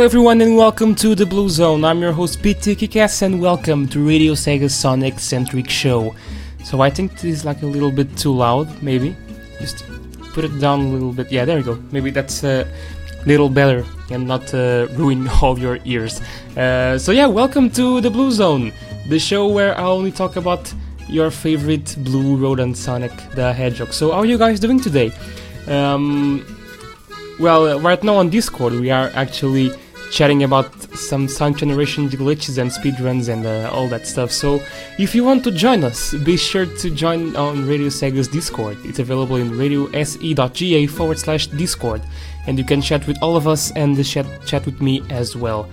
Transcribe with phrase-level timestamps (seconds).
[0.00, 1.84] Hello everyone and welcome to the Blue Zone.
[1.84, 6.14] I'm your host Kikas and welcome to Radio Sega's Sonic centric show.
[6.64, 9.14] So I think this is like a little bit too loud, maybe.
[9.60, 9.84] Just
[10.32, 11.30] put it down a little bit.
[11.30, 11.78] Yeah, there we go.
[11.92, 12.66] Maybe that's a
[13.26, 16.22] little better and not uh, ruin all your ears.
[16.56, 18.72] Uh, so yeah, welcome to the Blue Zone,
[19.06, 20.72] the show where I only talk about
[21.10, 23.92] your favorite blue rodent Sonic the Hedgehog.
[23.92, 25.12] So how are you guys doing today?
[25.68, 26.42] Um,
[27.38, 29.72] well, right now on Discord we are actually
[30.10, 34.30] chatting about some Sonic Generation glitches and speedruns and uh, all that stuff.
[34.30, 34.60] So
[34.98, 38.76] if you want to join us, be sure to join on Radio Sega's Discord.
[38.84, 42.02] It's available in radiose.ga forward slash Discord.
[42.46, 45.68] And you can chat with all of us and chat, chat with me as well.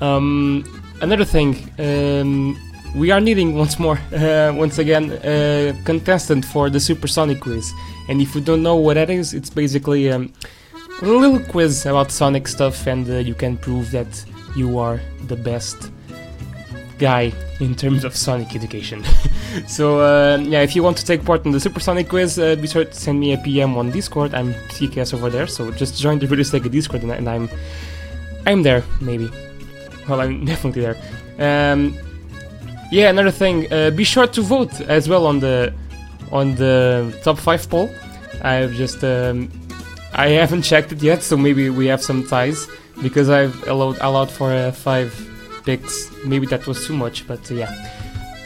[0.00, 0.64] Um,
[1.02, 2.56] another thing, um,
[2.94, 7.72] we are needing once more, uh, once again, a contestant for the Supersonic quiz.
[8.08, 10.32] And if you don't know what that is, it's basically um,
[11.06, 14.24] little quiz about Sonic stuff, and uh, you can prove that
[14.56, 15.90] you are the best
[16.98, 19.02] guy in terms of Sonic education.
[19.66, 22.66] so uh, yeah, if you want to take part in the Supersonic quiz, uh, be
[22.66, 24.34] sure to send me a PM on Discord.
[24.34, 27.48] I'm TKS over there, so just join the Radio Sega Discord, and, and I'm
[28.46, 29.30] I'm there maybe.
[30.08, 30.96] Well, I'm definitely there.
[31.38, 31.96] Um,
[32.90, 35.72] yeah, another thing, uh, be sure to vote as well on the
[36.32, 37.90] on the top five poll.
[38.42, 39.50] I've just um,
[40.12, 42.66] I haven't checked it yet, so maybe we have some ties
[43.02, 45.10] because I've allowed allowed for uh, five
[45.64, 46.10] picks.
[46.24, 47.90] Maybe that was too much, but uh, yeah.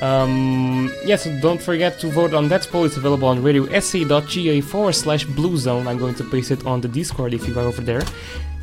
[0.03, 2.85] Um, yeah, so don't forget to vote on that poll.
[2.85, 5.89] It's available on radiose.ga forward slash blue zone.
[5.89, 8.03] I'm going to paste it on the Discord if you are over there.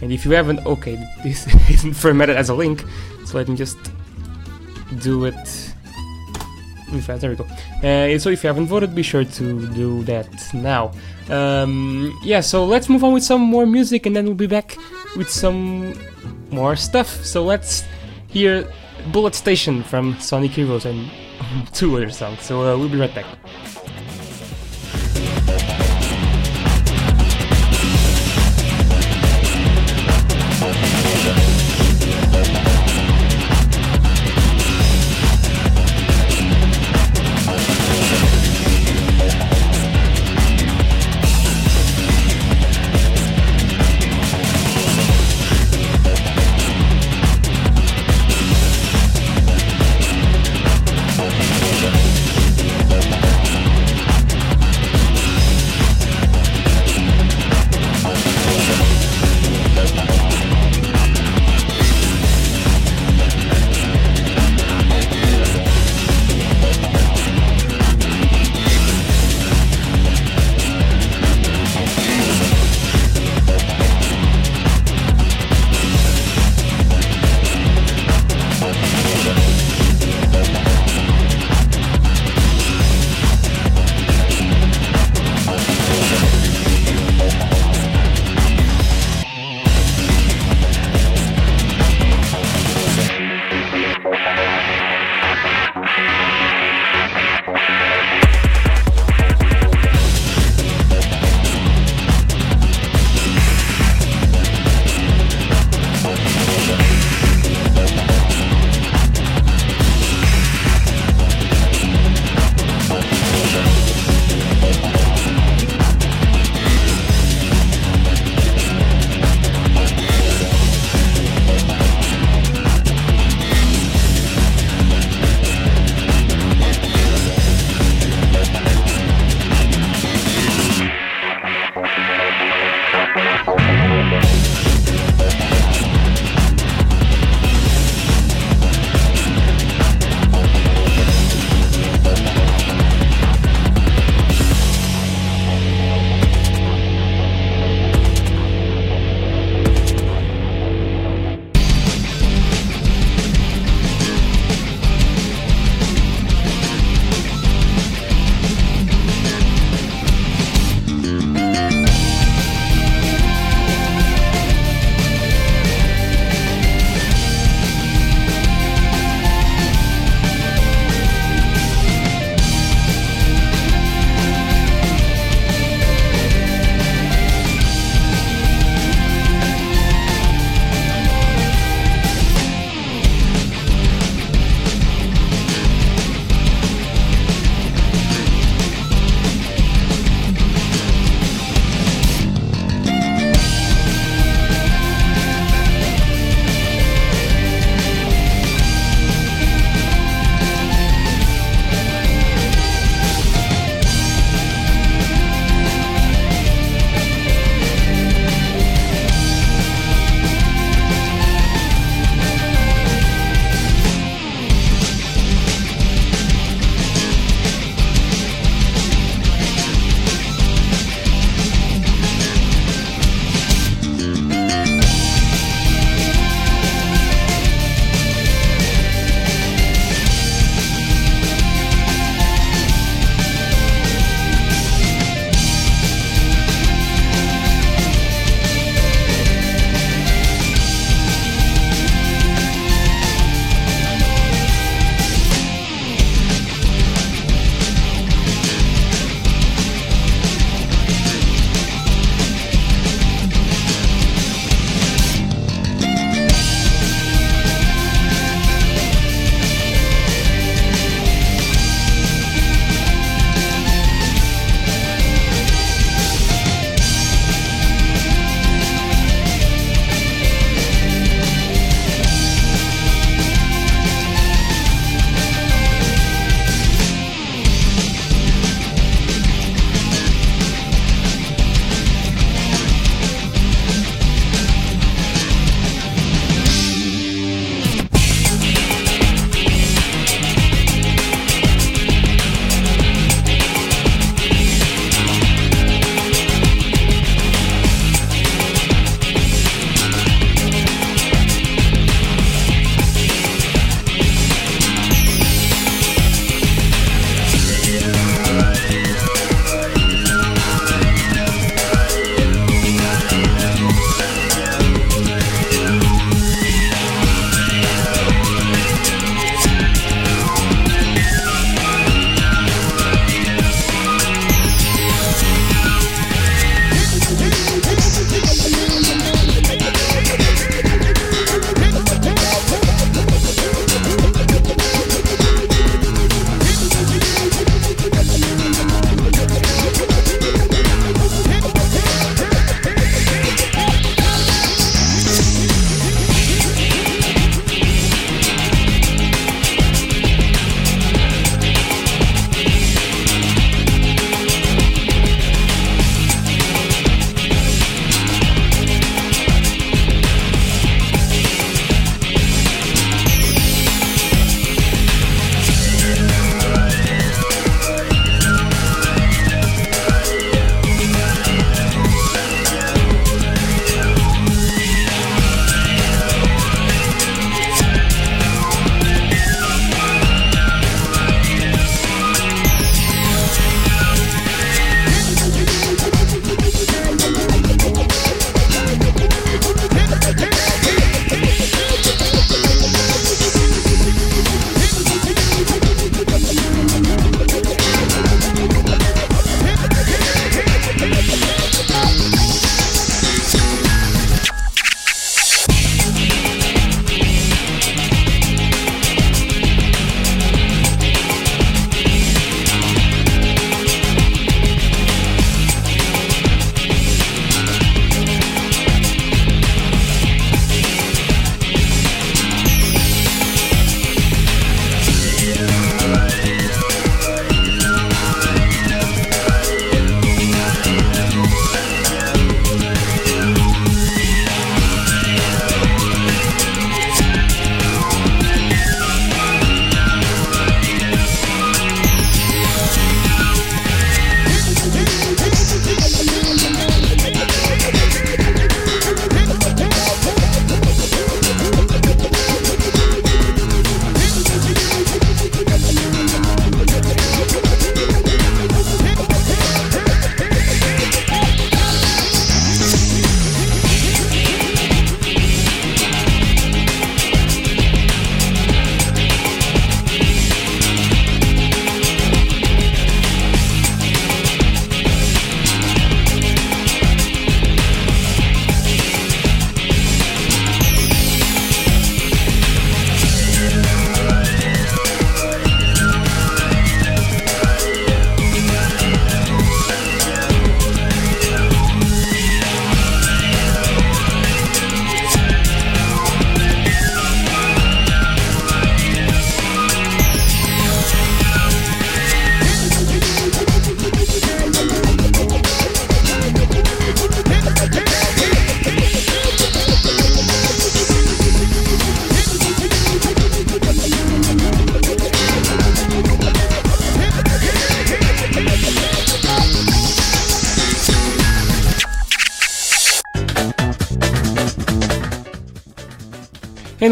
[0.02, 2.84] And if you haven't, okay, this isn't formatted as a link,
[3.26, 3.78] so let me just
[5.00, 5.71] do it
[6.92, 7.46] there we go.
[7.84, 10.92] Uh, so if you haven't voted, be sure to do that now.
[11.30, 14.78] Um, yeah, so let's move on with some more music and then we'll be back
[15.16, 15.94] with some
[16.52, 17.08] more stuff.
[17.24, 17.84] So let's
[18.28, 18.68] hear
[19.12, 21.10] Bullet Station from Sonic Heroes and
[21.74, 22.44] two other songs.
[22.44, 23.26] So uh, we'll be right back.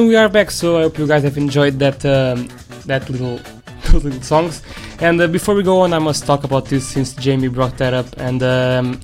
[0.10, 2.48] We are back, so I hope you guys have enjoyed that um,
[2.88, 3.40] that little
[3.94, 4.64] little songs.
[5.02, 7.94] And uh, before we go on, I must talk about this since Jamie brought that
[7.94, 8.08] up.
[8.18, 9.00] And um,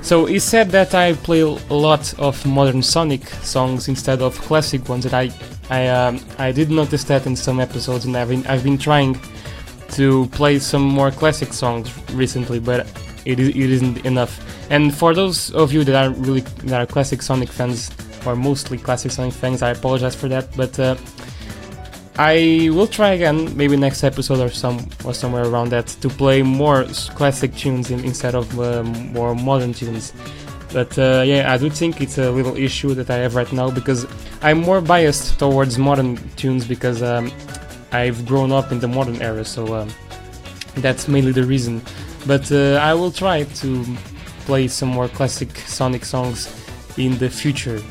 [0.00, 4.88] so he said that I play a lot of modern Sonic songs instead of classic
[4.88, 5.02] ones.
[5.02, 5.32] That I
[5.70, 9.18] I um, I did notice that in some episodes, and I've been I've been trying
[9.98, 12.86] to play some more classic songs recently, but
[13.24, 14.38] it, it isn't enough.
[14.70, 17.90] And for those of you that are really that are classic Sonic fans,
[18.26, 20.54] or mostly classic Sonic fans, I apologize for that.
[20.56, 20.96] But uh,
[22.16, 26.42] I will try again, maybe next episode or some or somewhere around that, to play
[26.42, 26.84] more
[27.14, 30.12] classic tunes in, instead of um, more modern tunes.
[30.72, 33.70] But uh, yeah, I do think it's a little issue that I have right now
[33.70, 34.06] because
[34.42, 37.32] I'm more biased towards modern tunes because um,
[37.90, 39.90] I've grown up in the modern era, so um,
[40.76, 41.82] that's mainly the reason.
[42.26, 43.84] But uh, I will try to
[44.46, 46.48] play some more classic Sonic songs
[46.96, 47.82] in the future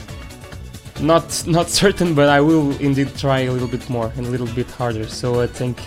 [1.01, 4.47] not not certain, but I will indeed try a little bit more and a little
[4.47, 5.07] bit harder.
[5.07, 5.77] So uh, thank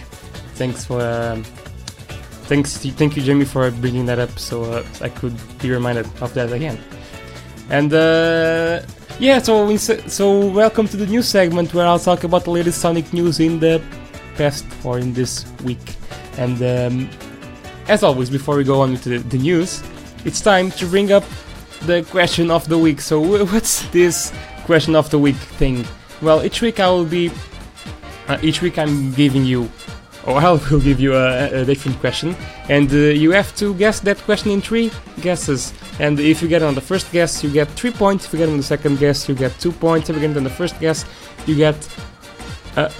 [0.54, 1.44] thanks for um,
[2.48, 6.34] thanks thank you Jamie for bringing that up, so uh, I could be reminded of
[6.34, 6.78] that again.
[7.70, 8.82] And uh,
[9.18, 13.12] yeah, so so welcome to the news segment where I'll talk about the latest Sonic
[13.12, 13.82] news in the
[14.36, 15.96] past or in this week.
[16.38, 17.10] And um,
[17.88, 19.82] as always, before we go on to the, the news,
[20.24, 21.24] it's time to bring up
[21.82, 23.00] the question of the week.
[23.00, 24.32] So what's this
[24.66, 25.84] question of the week thing.
[26.20, 27.30] Well, each week I will be,
[28.28, 29.70] uh, each week I'm giving you,
[30.26, 32.34] or I will give you a, a different question,
[32.68, 35.72] and uh, you have to guess that question in three guesses.
[36.00, 38.26] And if you get on the first guess, you get three points.
[38.26, 40.10] If you get on the second guess, you get two points.
[40.10, 41.04] If you get on the first guess,
[41.46, 41.76] you get.
[42.76, 42.90] Uh,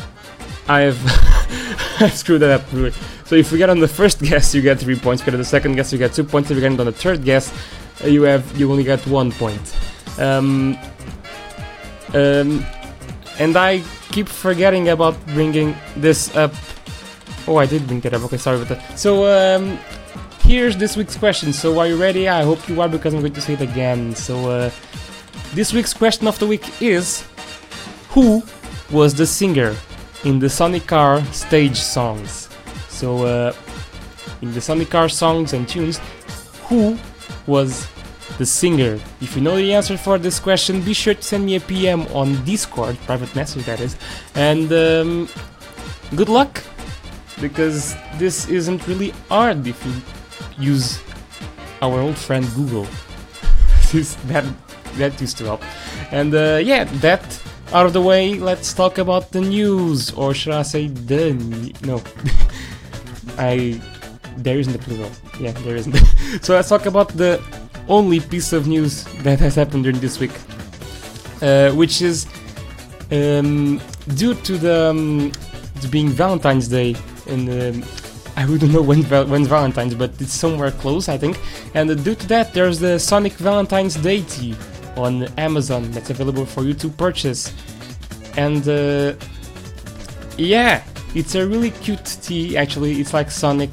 [0.69, 0.99] I have
[2.01, 2.73] I screwed that up.
[2.73, 2.93] Really.
[3.25, 5.21] So if you get on the first guess, you get three points.
[5.21, 6.51] If you get on the second guess, you get two points.
[6.51, 7.53] If you get on the third guess,
[8.05, 9.77] uh, you have you only get one point.
[10.19, 10.79] Um,
[12.15, 12.65] um,
[13.39, 16.53] and I keep forgetting about bringing this up.
[17.47, 18.23] Oh, I did bring it up.
[18.25, 18.99] Okay, sorry about that.
[18.99, 19.79] So, um,
[20.43, 21.53] here's this week's question.
[21.53, 22.29] So, are you ready?
[22.29, 24.15] I hope you are because I'm going to say it again.
[24.15, 24.71] So, uh,
[25.55, 27.25] this week's question of the week is
[28.11, 28.43] Who
[28.91, 29.77] was the singer
[30.25, 32.49] in the Sonic R stage songs?
[32.89, 33.53] So, uh,
[34.43, 36.01] in the Sonic R songs and tunes,
[36.65, 36.99] who
[37.47, 37.87] was
[38.39, 38.99] the singer.
[39.21, 42.03] If you know the answer for this question, be sure to send me a PM
[42.09, 43.97] on Discord, private message that is,
[44.35, 45.29] and um,
[46.15, 46.63] good luck,
[47.41, 49.93] because this isn't really hard if you
[50.59, 51.01] use
[51.83, 52.87] our old friend Google.
[54.27, 54.45] that
[54.97, 55.63] that used to help.
[56.11, 57.23] And uh, yeah, that
[57.73, 61.33] out of the way, let's talk about the news, or should I say the
[61.83, 62.03] no?
[63.39, 63.81] I
[64.37, 65.11] there isn't a plural.
[65.41, 65.97] Yeah, there isn't.
[66.43, 67.41] so let's talk about the
[67.89, 70.33] only piece of news that has happened during this week,
[71.43, 72.27] uh, which is
[73.11, 73.81] um,
[74.15, 75.33] due to the um,
[75.81, 76.97] to being Valentine's Day,
[77.29, 77.85] and um,
[78.37, 81.39] I wouldn't know when when Valentine's, but it's somewhere close, I think.
[81.75, 84.57] And due to that, there's the Sonic Valentine's Day tea
[84.97, 87.53] on Amazon that's available for you to purchase,
[88.37, 89.15] and uh,
[90.37, 90.83] yeah,
[91.15, 92.57] it's a really cute tea.
[92.57, 93.71] Actually, it's like Sonic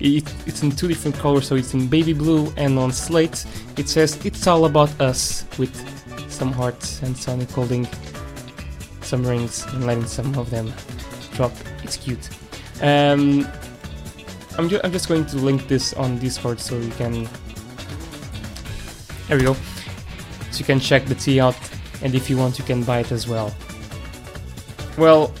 [0.00, 3.44] it, it's in two different colors, so it's in baby blue and on slate.
[3.76, 5.74] It says "It's all about us" with
[6.30, 7.86] some hearts and Sonic holding
[9.00, 10.72] some rings and letting some of them
[11.34, 11.52] drop.
[11.82, 12.28] It's cute.
[12.82, 13.46] Um,
[14.58, 17.28] I'm, ju I'm just going to link this on Discord so you can.
[19.28, 19.54] There we go.
[20.50, 21.56] So you can check the tea out,
[22.02, 23.54] and if you want, you can buy it as well.
[24.98, 25.32] Well,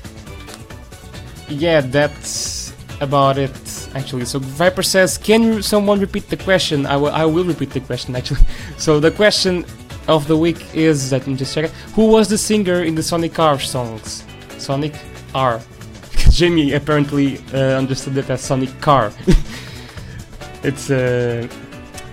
[1.48, 3.65] yeah, that's about it
[3.96, 4.24] actually.
[4.24, 6.86] So Viper says, can someone repeat the question?
[6.86, 8.44] I will, I will repeat the question actually.
[8.78, 9.64] So the question
[10.08, 11.72] of the week is, me just check it.
[11.94, 14.24] Who was the singer in the Sonic R songs?
[14.58, 14.94] Sonic
[15.34, 15.60] R.
[16.30, 19.12] Jamie apparently uh, understood it as Sonic Car.
[20.62, 21.48] it's uh,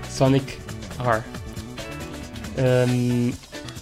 [0.03, 0.59] Sonic
[0.99, 1.23] R.
[2.57, 3.33] Um,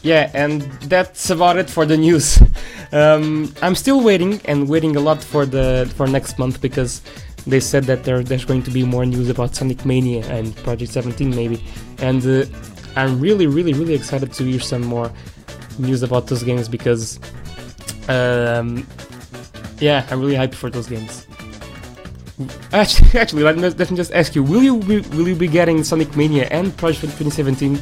[0.04, 2.42] yeah, and that's about it for the news.
[2.92, 7.02] um, I'm still waiting and waiting a lot for the for next month because
[7.48, 10.92] they said that there, there's going to be more news about Sonic Mania and Project
[10.92, 11.64] 17 maybe,
[12.00, 12.46] and uh,
[12.96, 15.12] I'm really, really, really excited to hear some more
[15.80, 17.20] news about those games because,
[18.10, 18.86] um,
[19.80, 21.28] yeah, I'm really hyped for those games.
[22.74, 25.48] Actually, actually, let me, let me just ask you: Will you be, will you be
[25.48, 27.80] getting Sonic Mania and Project 2017?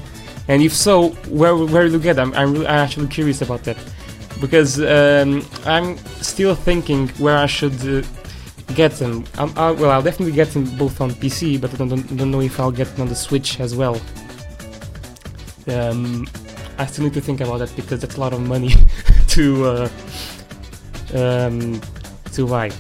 [0.49, 2.33] And if so, where where will you get them?
[2.35, 3.77] I'm really, I'm actually curious about that
[4.41, 8.05] because um, I'm still thinking where I should uh,
[8.75, 9.25] get them.
[9.37, 12.41] Um, uh, well, I'll definitely get them both on PC, but I don't, don't know
[12.41, 13.99] if I'll get them on the Switch as well.
[15.67, 16.27] Um,
[16.77, 18.73] I still need to think about that because that's a lot of money
[19.27, 19.89] to uh,
[21.13, 21.81] um,
[22.31, 22.71] to buy.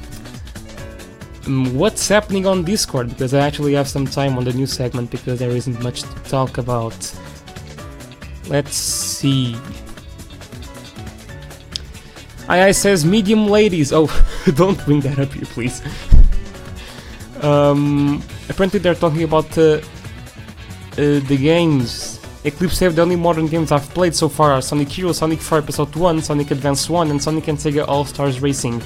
[1.45, 3.09] Um, what's happening on Discord?
[3.09, 6.15] Because I actually have some time on the new segment because there isn't much to
[6.29, 6.95] talk about.
[8.47, 9.55] Let's see.
[12.49, 13.91] II says medium ladies.
[13.93, 14.07] Oh,
[14.55, 15.81] don't bring that up here, please.
[17.43, 19.79] um, apparently they're talking about uh, uh,
[20.95, 22.19] the games.
[22.45, 25.57] Eclipse Save the only modern games I've played so far are Sonic Heroes, Sonic 4
[25.57, 28.81] Episode 1, Sonic Advance 1, and Sonic and Sega All Stars Racing.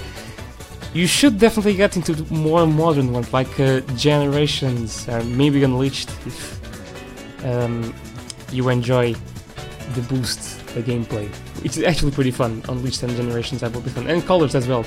[0.94, 7.46] You should definitely get into more modern ones like uh, Generations, uh, maybe Unleashed if
[7.46, 7.94] um,
[8.52, 9.14] you enjoy
[9.94, 11.30] the boost the gameplay.
[11.64, 12.62] It's actually pretty fun.
[12.68, 14.08] on Unleashed and Generations that will be fun.
[14.08, 14.86] And Colors as well.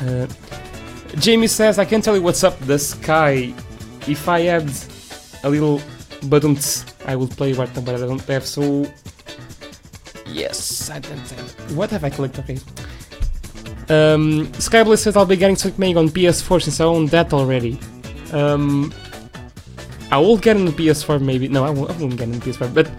[0.00, 0.26] Uh,
[1.18, 3.54] Jamie says, I can't tell you what's up the sky.
[4.06, 4.70] If I had
[5.42, 5.80] a little
[6.28, 8.86] buttons, I would play now, but I don't have, so...
[10.26, 11.76] Yes, I don't have...
[11.76, 12.38] What have I clicked?
[12.40, 12.58] Okay.
[13.88, 17.78] Um, SkyBlaze says I'll be getting Sonic on PS4 since I own that already.
[18.32, 18.92] Um,
[20.10, 21.48] I will get on the PS4 maybe.
[21.48, 22.90] No, I won't, I won't get on the PS4, but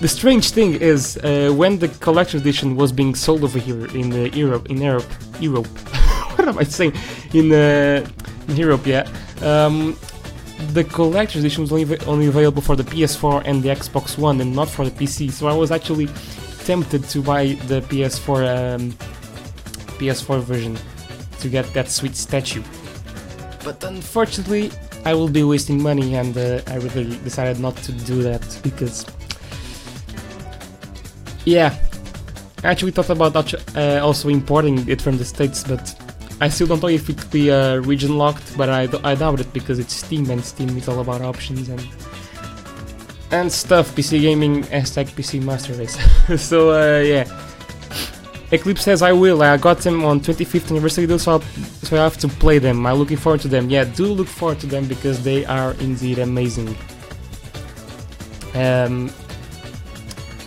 [0.00, 4.12] the strange thing is, uh, when the collector edition was being sold over here in
[4.12, 5.04] uh, Europe, in Europe,
[5.40, 5.66] Europe,
[6.36, 6.94] what am I saying?
[7.34, 8.06] In, uh,
[8.48, 9.06] in Europe, yeah.
[9.42, 9.96] Um,
[10.72, 14.54] the collector edition was only, only available for the PS4 and the Xbox One, and
[14.54, 15.30] not for the PC.
[15.30, 16.08] So I was actually
[16.64, 18.92] tempted to buy the PS4 um,
[19.98, 20.78] PS4 version
[21.40, 22.62] to get that sweet statue.
[23.64, 24.70] But unfortunately,
[25.04, 29.04] I will be wasting money, and uh, I really decided not to do that because
[31.44, 31.76] yeah,
[32.64, 35.94] actually thought about uh, also importing it from the States, but
[36.40, 39.40] I still don't know if it will be uh, region locked, but I, I doubt
[39.40, 41.86] it because it's Steam and Steam is all about options and
[43.32, 43.94] and stuff.
[43.94, 45.96] PC gaming hashtag PC Master Race.
[46.42, 47.24] so uh, yeah,
[48.52, 49.42] Eclipse says I will.
[49.42, 51.40] I got them on 25th anniversary, though, so,
[51.82, 52.84] so I have to play them.
[52.84, 53.70] I'm looking forward to them.
[53.70, 56.74] Yeah, do look forward to them because they are indeed amazing.
[58.54, 59.12] Um,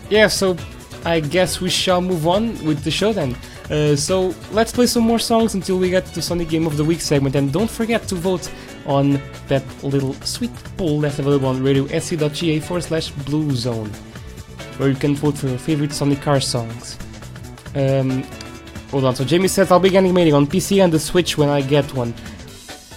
[0.10, 0.58] yeah, so
[1.06, 3.36] I guess we shall move on with the show then.
[3.70, 6.84] Uh, so let's play some more songs until we get to Sonic Game of the
[6.84, 8.50] Week segment, and don't forget to vote
[8.86, 13.90] on that little sweet poll that's available on radiosc.ga forward slash blue zone,
[14.78, 16.98] where you can vote for your favorite Sonic R songs.
[17.76, 18.24] Um,
[18.92, 21.62] hold on, so Jamie says I'll be animating on PC and the Switch when I
[21.62, 22.14] get one.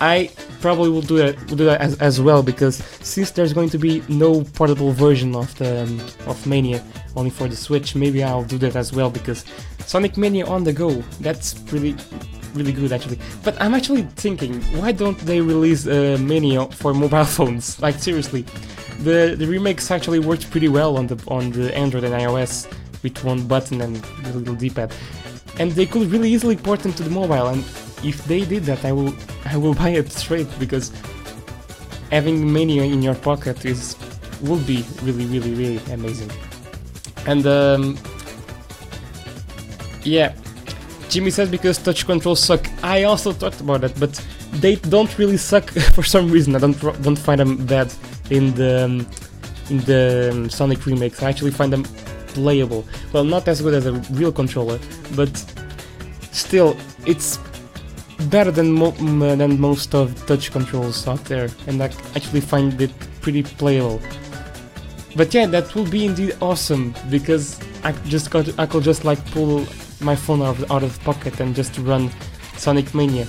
[0.00, 3.70] I probably will do that, will do that as, as well because since there's going
[3.70, 6.82] to be no portable version of the um, of Mania
[7.16, 9.44] only for the Switch, maybe I'll do that as well because
[9.86, 11.96] Sonic Mania on the go, that's really
[12.56, 13.18] really good actually.
[13.44, 17.80] But I'm actually thinking, why don't they release uh, Mania for mobile phones?
[17.80, 18.42] Like seriously,
[19.00, 22.66] the the remakes actually worked pretty well on the on the Android and iOS
[23.02, 24.92] with one button and a little D-pad,
[25.58, 27.48] and they could really easily port them to the mobile.
[27.48, 27.60] And
[28.02, 30.92] if they did that, I will I will buy it straight because
[32.10, 33.96] having Mania in your pocket is
[34.42, 36.30] would be really really really amazing.
[37.26, 37.98] And um,
[40.04, 40.34] yeah,
[41.08, 42.68] Jimmy says because touch controls suck.
[42.82, 46.54] I also talked about that, but they don't really suck for some reason.
[46.54, 47.92] I don't don't find them bad
[48.30, 49.06] in the um,
[49.70, 51.22] in the um, Sonic remakes.
[51.22, 51.84] I actually find them
[52.28, 52.84] playable.
[53.12, 54.78] Well, not as good as a real controller,
[55.14, 55.34] but
[56.32, 57.38] still, it's
[58.28, 62.92] better than mo than most of touch controls out there, and I actually find it
[63.20, 64.00] pretty playable.
[65.16, 69.24] But yeah, that will be indeed awesome because I just got I could just like
[69.30, 69.66] pull
[70.00, 72.10] my phone out of, out of pocket and just run
[72.56, 73.26] Sonic Mania.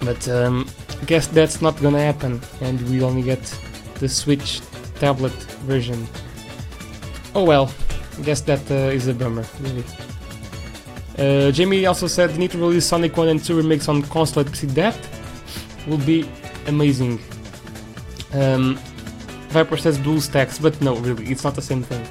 [0.00, 0.68] But um,
[1.06, 3.42] guess that's not gonna happen, and we only get
[4.00, 4.60] the Switch
[4.98, 5.32] tablet
[5.68, 6.06] version.
[7.34, 7.72] Oh well,
[8.24, 9.84] guess that uh, is a bummer, really.
[11.16, 14.42] Uh, Jamie also said they need to release Sonic 1 and 2 remakes on console.
[14.42, 14.98] That
[15.86, 16.28] will be
[16.66, 17.20] amazing.
[18.32, 18.80] Um,
[19.54, 22.04] Viper says BlueStacks, but no, really, it's not the same thing.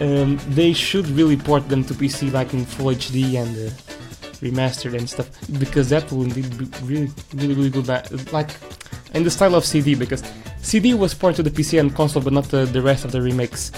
[0.00, 3.70] Um, they should really port them to PC like in Full HD and uh,
[4.44, 5.28] remastered and stuff,
[5.60, 7.86] because that will indeed be really, really, really good.
[8.32, 8.50] Like
[9.14, 10.24] in the style of CD, because
[10.62, 13.22] CD was ported to the PC and console, but not the, the rest of the
[13.22, 13.70] remakes.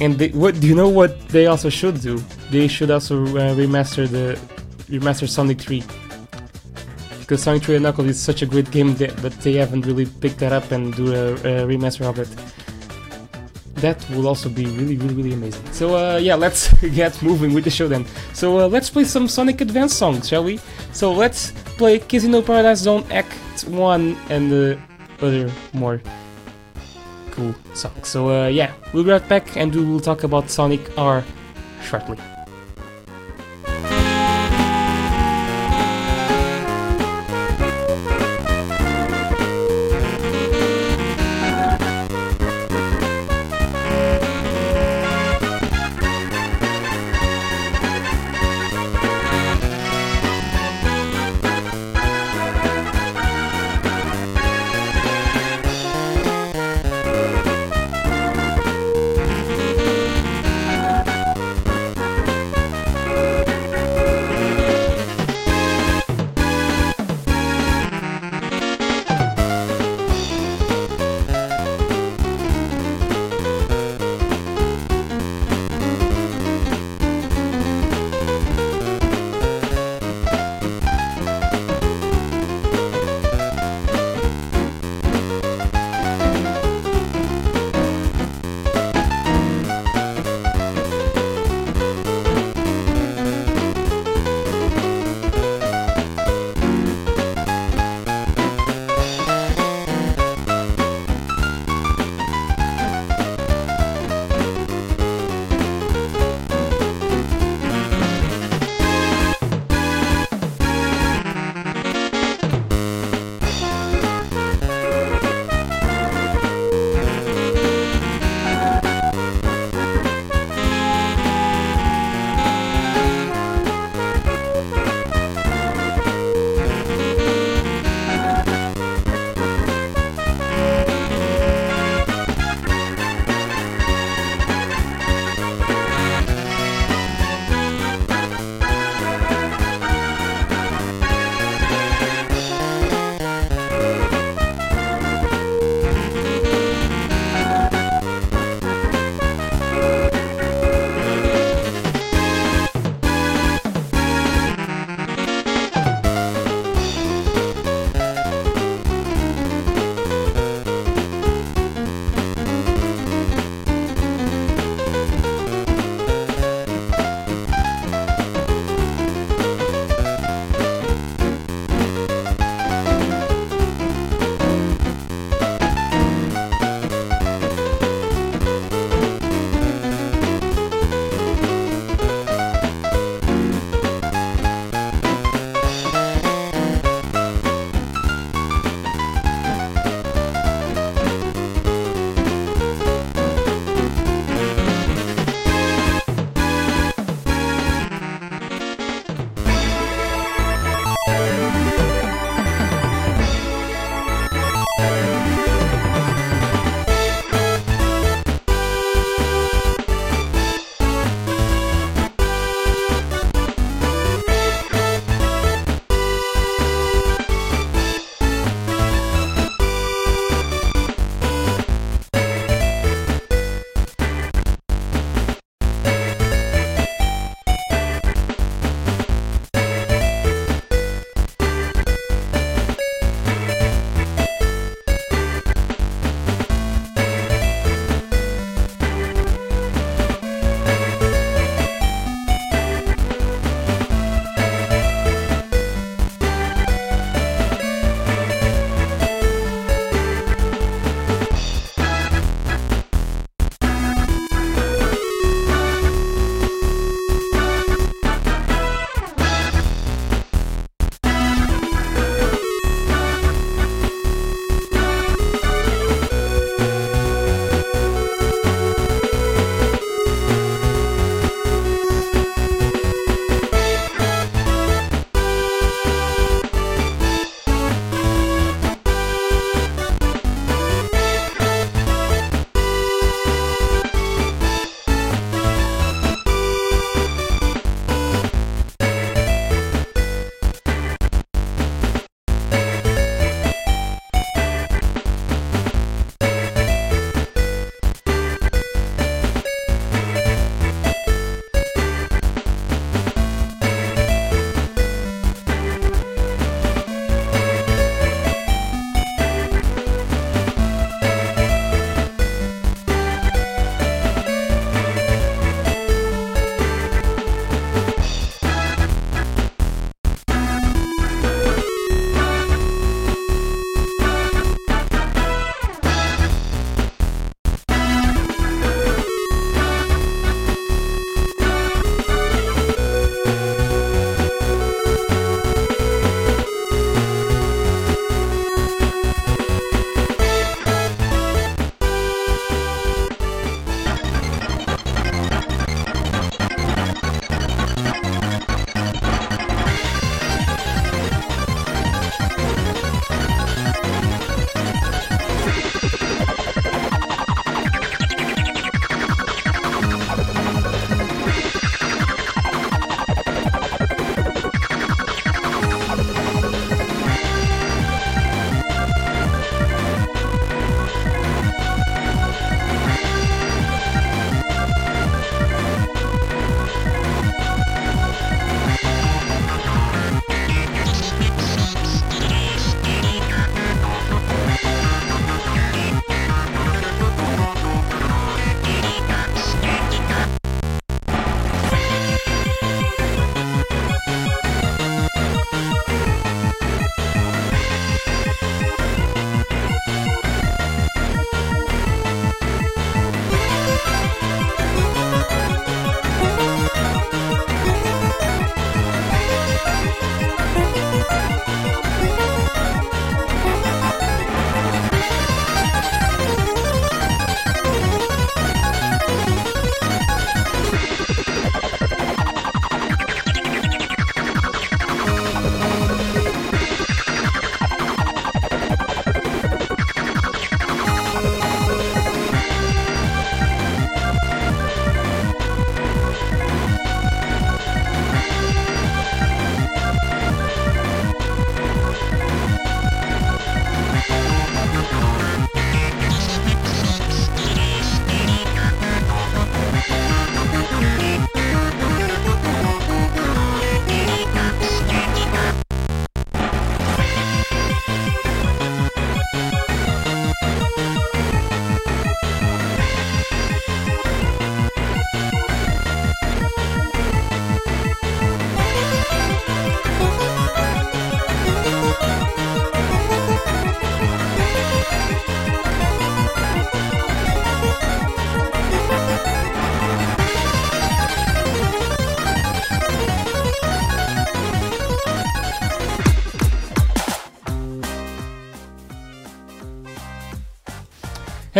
[0.00, 0.88] And they, what do you know?
[0.88, 2.18] What they also should do?
[2.50, 4.36] They should also uh, remaster the
[4.90, 5.80] remaster Sonic 3
[7.22, 10.06] because Sonic 3 and Knuckles is such a great game that, but they haven't really
[10.06, 12.28] picked that up and do a, a remaster of it.
[13.76, 15.64] That will also be really, really, really amazing.
[15.72, 18.04] So uh, yeah, let's get moving with the show then.
[18.34, 20.60] So uh, let's play some Sonic Advance songs, shall we?
[20.92, 23.32] So let's play Casino Paradise Zone Act
[23.62, 24.78] 1 and the
[25.20, 26.02] other more
[27.30, 28.08] cool songs.
[28.08, 31.24] So uh, yeah, we'll be right back and we will talk about Sonic R
[31.82, 32.18] shortly.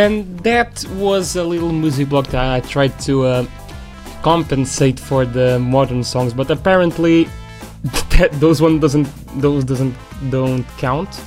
[0.03, 3.46] And that was a little music block that I tried to uh,
[4.22, 7.28] compensate for the modern songs, but apparently
[8.18, 9.07] that those one doesn't
[9.40, 9.94] those doesn't
[10.28, 11.22] don't count.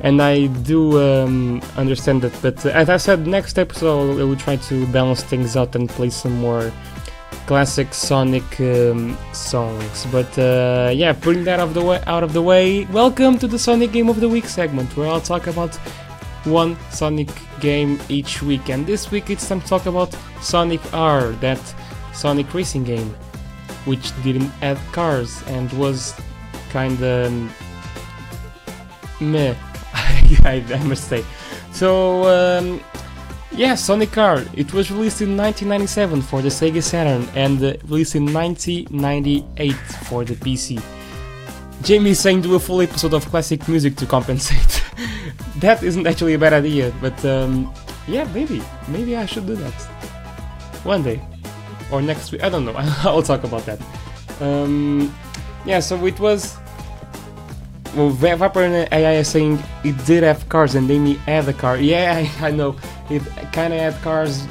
[0.00, 4.34] And I do um, understand that, but uh, as I said, next episode I will
[4.34, 6.72] try to balance things out and play some more
[7.46, 10.04] classic Sonic um, songs.
[10.10, 13.46] But uh, yeah, putting that out of the way, out of the way, welcome to
[13.46, 15.76] the Sonic Game of the Week segment, where I'll talk about
[16.44, 17.30] one Sonic
[17.62, 18.68] game each week.
[18.68, 21.62] And this week it's time to talk about Sonic R, that
[22.12, 23.14] Sonic racing game,
[23.86, 26.14] which didn't add cars and was
[26.70, 27.30] kinda
[29.20, 29.54] meh,
[30.44, 31.24] I, I must say.
[31.72, 32.80] So um,
[33.52, 34.42] yeah, Sonic R.
[34.54, 39.72] It was released in 1997 for the Sega Saturn and uh, released in 1998
[40.08, 40.82] for the PC.
[41.82, 44.82] Jamie saying do a full episode of classic music to compensate.
[45.56, 47.72] that isn't actually a bad idea, but um,
[48.08, 48.62] yeah, maybe.
[48.88, 49.72] Maybe I should do that.
[50.84, 51.20] One day.
[51.90, 52.42] Or next week.
[52.42, 52.74] I don't know.
[52.76, 53.80] I'll talk about that.
[54.40, 55.14] Um,
[55.64, 56.56] yeah, so it was.
[57.94, 61.52] Well, Viper and AI is saying it did have cars and they me add a
[61.52, 61.76] car.
[61.76, 62.76] Yeah, I, I know.
[63.10, 63.22] It
[63.52, 64.46] kinda had cars.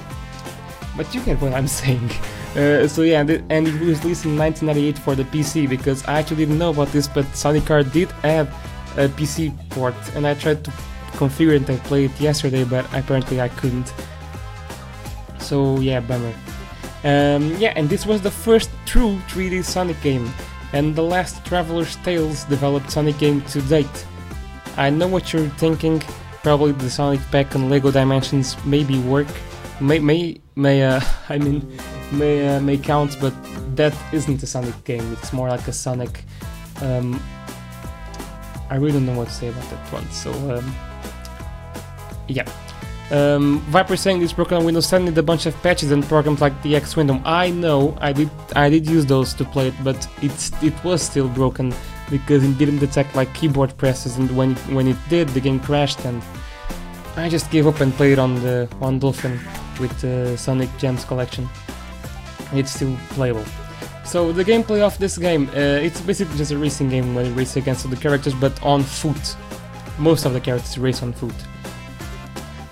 [0.96, 2.12] But you get what I'm saying.
[2.56, 6.46] Uh, so yeah, and it, was released in 1998 for the PC because I actually
[6.46, 8.48] didn't know about this, but Sonic R did add
[8.98, 10.74] a PC port, and I tried to
[11.22, 13.94] configure it and play it yesterday, but apparently I couldn't.
[15.38, 16.34] So yeah, bummer.
[17.04, 20.28] Um, yeah, and this was the first true 3D Sonic game,
[20.74, 23.98] and the last Traveller's Tales developed Sonic game to date.
[24.78, 26.02] I know what you're thinking.
[26.42, 29.28] Probably the Sonic Pack and Lego Dimensions maybe work,
[29.80, 31.78] may may may uh, I mean
[32.12, 33.34] may uh, may count, but
[33.76, 35.06] that isn't a Sonic game.
[35.14, 36.24] It's more like a Sonic.
[36.82, 37.22] Um,
[38.72, 40.10] I really don't know what to say about that one.
[40.12, 40.76] So um,
[42.32, 42.50] yeah.
[43.12, 46.40] Um, Viper saying this broken on Windows 10 with a bunch of patches and programs
[46.40, 47.22] like the X window.
[47.26, 51.02] I know, I did, I did use those to play it, but it's it was
[51.02, 51.74] still broken
[52.10, 56.06] because it didn't detect like keyboard presses, and when when it did, the game crashed,
[56.06, 56.24] and
[57.18, 59.38] I just gave up and played on the on Dolphin
[59.78, 61.50] with the Sonic Gems collection.
[62.54, 63.46] It's still playable.
[64.06, 67.34] So the gameplay of this game, uh, it's basically just a racing game where you
[67.34, 69.36] race against the characters, but on foot.
[70.00, 71.36] Most of the characters race on foot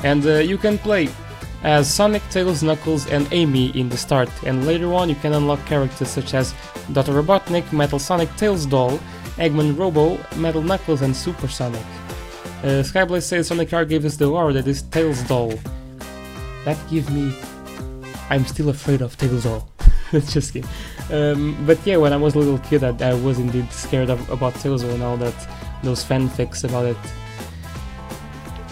[0.03, 1.09] and uh, you can play
[1.63, 5.65] as Sonic, Tails, Knuckles, and Amy in the start, and later on you can unlock
[5.65, 6.53] characters such as
[6.93, 7.11] Dr.
[7.11, 8.99] Robotnik, Metal Sonic, Tails Doll,
[9.37, 11.83] Eggman Robo, Metal Knuckles, and Super Sonic.
[12.63, 15.53] Uh, says Sonic R gave us the aura that is Tails Doll.
[16.65, 17.33] That gives me.
[18.29, 19.69] I'm still afraid of Tails Doll.
[20.11, 20.69] Just kidding.
[21.11, 24.29] Um, but yeah, when I was a little kid, I, I was indeed scared of,
[24.29, 25.35] about Tails and all that,
[25.83, 26.97] those fanfics about it.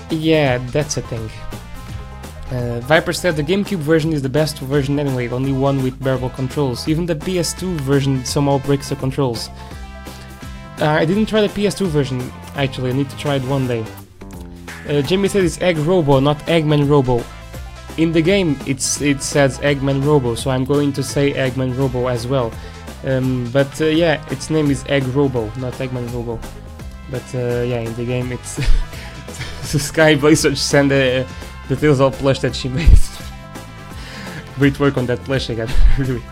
[0.10, 1.30] Yeah, that's a thing.
[2.52, 6.30] Uh, Viper said the GameCube version is the best version anyway, only one with bearable
[6.30, 6.88] controls.
[6.88, 9.50] Even the PS2 version somehow breaks the controls.
[10.80, 13.84] Uh, I didn't try the PS2 version, actually, I need to try it one day.
[14.88, 17.22] Uh, said it's Egg Robo, not Eggman Robo.
[17.98, 22.08] In the game, it's it says Eggman Robo, so I'm going to say Eggman Robo
[22.08, 22.54] as well.
[23.04, 26.40] Um, but uh, yeah, its name is Egg Robo, not Eggman Robo.
[27.12, 28.62] But uh, yeah, in the game, it's
[29.68, 31.28] Sky Blazer send the,
[31.68, 33.00] the Tails of plush that she made.
[34.56, 36.24] Great work on that plush again, really.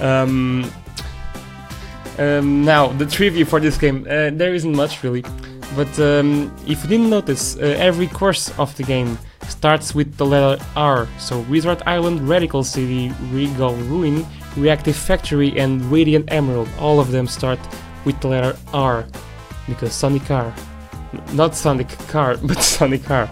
[0.00, 0.70] Um,
[2.18, 5.24] um, now, the trivia for this game, uh, there isn't much really,
[5.74, 9.18] but um, if you didn't notice, uh, every course of the game
[9.48, 11.08] starts with the letter R.
[11.18, 14.24] So, Wizard Island, Radical City, Regal Ruin,
[14.56, 17.58] Reactive Factory, and Radiant Emerald, all of them start
[18.04, 19.04] with the letter R,
[19.66, 20.54] because Sonic R
[21.32, 23.30] not Sonic Car, but Sonic R.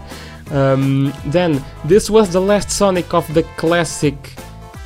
[0.51, 4.15] Um, then, this was the last Sonic of the classic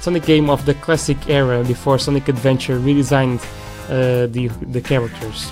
[0.01, 3.39] Sonic game of the classic era before Sonic Adventure redesigned
[3.87, 5.51] uh, the, the characters.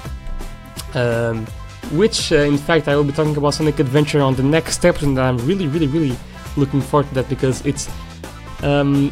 [0.96, 1.46] Um,
[1.92, 5.10] which, uh, in fact, I will be talking about Sonic Adventure on the next episode,
[5.10, 6.18] and I'm really, really, really
[6.58, 7.88] looking forward to that because it's.
[8.64, 9.12] Um,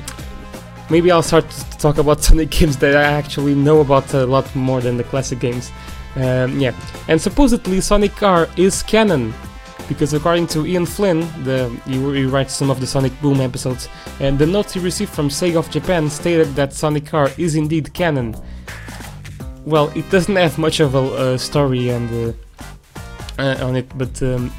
[0.89, 4.53] maybe I'll start to talk about Sonic games that I actually know about a lot
[4.55, 5.71] more than the classic games.
[6.16, 6.74] Um, yeah,
[7.08, 9.34] and supposedly Sonic R is canon
[9.88, 13.88] because according to Ian Flynn, the he, he, writes some of the Sonic Boom episodes,
[14.20, 17.93] and the notes he received from Sega of Japan stated that Sonic R is indeed
[17.93, 18.36] canon.
[19.66, 24.51] Well, it doesn't have much of a, story and uh, uh, on it, but um,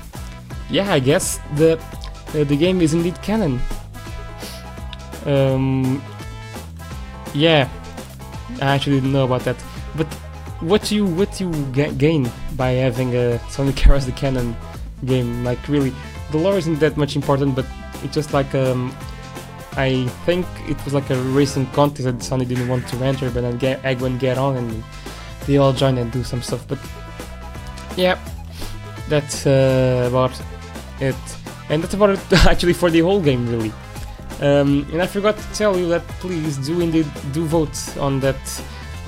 [0.70, 1.78] yeah, I guess the
[2.34, 3.60] uh, the game is indeed canon.
[5.26, 6.02] Um,
[7.34, 7.68] yeah,
[8.60, 9.56] I actually didn't know about that,
[9.94, 10.06] but
[10.60, 14.56] what you what you ga- gain by having a Sonic Heroes the Canon
[15.04, 15.44] game?
[15.44, 15.92] Like really,
[16.30, 17.66] the lore isn't that much important, but
[18.02, 18.94] it's just like um,
[19.76, 23.42] I think it was like a racing contest that Sonny didn't want to enter, but
[23.42, 24.82] then get, Eggman get on and
[25.46, 26.66] they all join and do some stuff.
[26.66, 26.78] But
[27.96, 28.18] yeah,
[29.08, 30.32] that's uh, about
[31.00, 31.14] it,
[31.70, 33.72] and that's about it actually for the whole game really.
[34.40, 38.38] Um, and I forgot to tell you that please do indeed do vote on that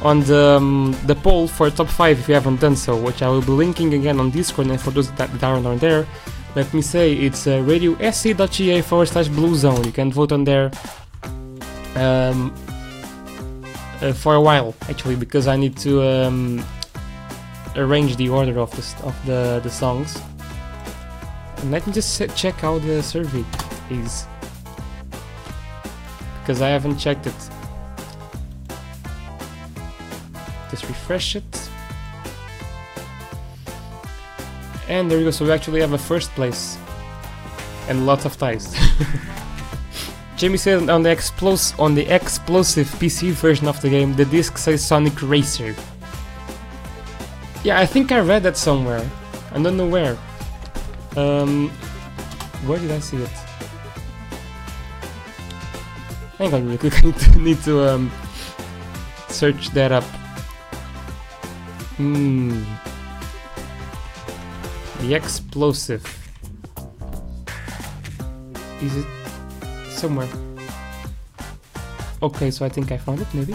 [0.03, 3.29] on the um, the poll for top five if you haven't done so, which I
[3.29, 4.69] will be linking again on Discord.
[4.69, 6.07] And for those that, aren't there,
[6.55, 9.85] let me say it's uh, radiosc.ga forward slash blue zone.
[9.85, 10.71] You can vote on there
[11.97, 12.55] um,
[14.01, 16.65] uh, for a while actually because I need to um,
[17.77, 20.21] arrange the order of the of the the songs.
[21.59, 23.45] And let me just check how the survey
[23.91, 24.27] is
[26.41, 27.60] because I haven't checked it.
[30.71, 31.71] Just refresh it.
[34.89, 36.77] And there we go, so we actually have a first place.
[37.89, 38.75] And lots of ties.
[40.37, 44.57] Jamie said on the explos on the Xplosiv PC version of the game, the disc
[44.59, 45.75] says Sonic Racer.
[47.63, 49.09] Yeah, I think I read that somewhere.
[49.53, 50.17] I don't know where.
[51.17, 51.69] Um,
[52.67, 53.29] where did I see it?
[56.39, 58.11] Hang on real quick, I need to, need to um,
[59.29, 60.05] search that up.
[62.01, 62.63] Hmm.
[65.01, 66.01] The Xplosiv.
[68.81, 69.07] Is it
[69.91, 70.27] somewhere?
[72.23, 73.55] Okay, so I think I found it, maybe?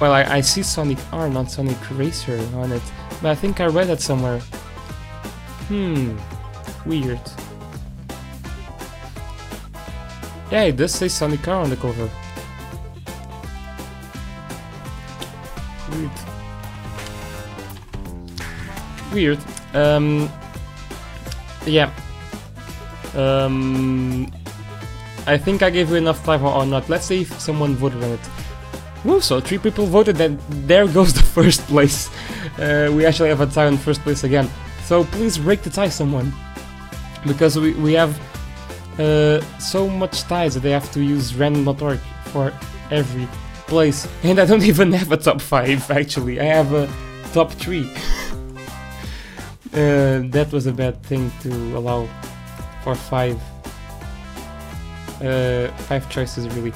[0.00, 2.82] Well, I, I see Sonic R, not Sonic Racer on it,
[3.20, 4.38] but I think I read that somewhere.
[5.66, 6.16] Hmm,
[6.88, 7.20] weird.
[10.52, 12.08] Yeah, it does say Sonic R on the cover.
[19.16, 19.38] Weird.
[19.72, 20.30] Um,
[21.64, 21.90] yeah.
[23.14, 24.30] Um,
[25.26, 26.90] I think I gave you enough time or not.
[26.90, 28.20] Let's see if someone voted on it.
[29.06, 30.38] Woo, so three people voted then
[30.68, 32.10] there goes the first place.
[32.58, 34.50] Uh, we actually have a tie in first place again.
[34.84, 36.30] So please break the tie someone.
[37.26, 38.20] Because we, we have
[38.98, 42.52] uh, so much ties that they have to use random.org for
[42.90, 43.26] every
[43.66, 44.06] place.
[44.24, 46.86] And I don't even have a top 5 actually, I have a
[47.32, 47.90] top 3.
[49.76, 52.08] uh, that was a bad thing to allow
[52.82, 53.40] for 5
[55.22, 56.72] uh, 5 choices really.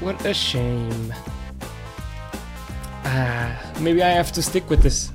[0.00, 1.14] What a shame.
[3.04, 5.12] Ah, maybe I have to stick with this.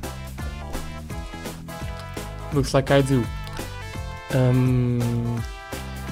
[2.53, 3.23] Looks like I do.
[4.31, 5.43] Um,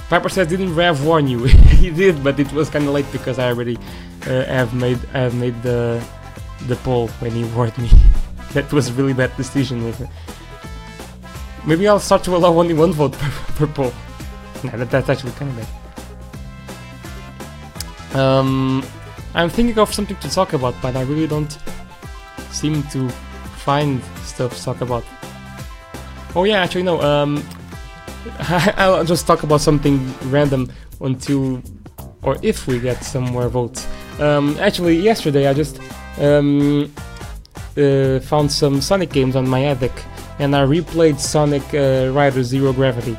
[0.09, 1.43] Viper says, "Didn't Rev warn you?"
[1.81, 3.77] he did, but it was kind of late because I already
[4.27, 6.03] uh, have made have made the
[6.67, 7.89] the poll when he warned me.
[8.55, 9.93] that was a really bad decision.
[11.65, 13.93] Maybe I'll start to allow only one vote per, per poll.
[14.63, 15.57] Nah, that, that's actually kind of
[18.11, 18.19] bad.
[18.19, 18.83] Um,
[19.33, 21.57] I'm thinking of something to talk about, but I really don't
[22.51, 23.09] seem to
[23.67, 25.03] find stuff to talk about.
[26.33, 27.01] Oh yeah, actually no.
[27.01, 27.43] Um,
[28.77, 31.61] I'll just talk about something random until
[32.23, 33.85] or if we get some more votes.
[34.19, 35.79] Um, actually, yesterday I just
[36.19, 36.93] um,
[37.77, 39.91] uh, found some Sonic games on my attic
[40.39, 43.17] and I replayed Sonic uh, Rider Zero Gravity,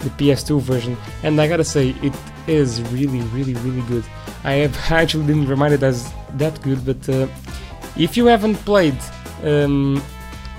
[0.00, 2.14] the PS2 version, and I gotta say, it
[2.46, 4.04] is really, really, really good.
[4.44, 7.26] I have actually didn't remind it as that good, but uh,
[7.96, 8.96] if you haven't played
[9.44, 10.02] um,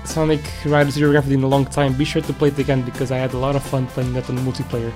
[0.04, 3.10] Sonic Rider Zero Gravity in a long time, be sure to play it again because
[3.10, 4.92] I had a lot of fun playing that on multiplayer.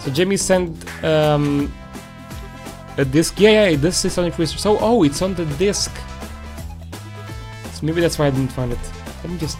[0.00, 0.72] So Jamie sent
[1.04, 1.72] um,
[2.96, 3.38] a disc.
[3.40, 4.58] Yeah, yeah, this is Sonic Racer.
[4.58, 5.90] So, oh, it's on the disc.
[7.76, 8.78] So maybe that's why I didn't find it.
[9.22, 9.58] Let me just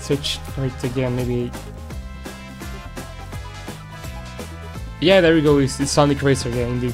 [0.00, 1.50] search for it again, maybe.
[5.00, 6.92] Yeah, there we go, it's, it's Sonic Racer, yeah, indeed.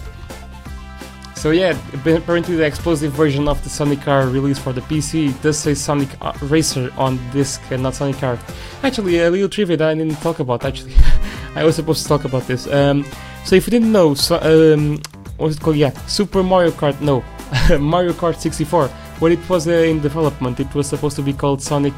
[1.34, 5.58] So yeah, apparently the Xplosiv version of the Sonic R released for the PC does
[5.58, 8.38] say Sonic uh, Racer on disc and not Sonic R.
[8.84, 10.94] Actually, a little trivia that I didn't talk about, actually.
[11.56, 12.68] I was supposed to talk about this.
[12.68, 13.04] Um,
[13.44, 15.02] so if you didn't know, so, um,
[15.36, 15.76] what's it called?
[15.76, 17.24] Yeah, Super Mario Kart, no,
[17.80, 18.88] Mario Kart 64.
[19.20, 21.94] When it was uh, in development, it was supposed to be called Sonic,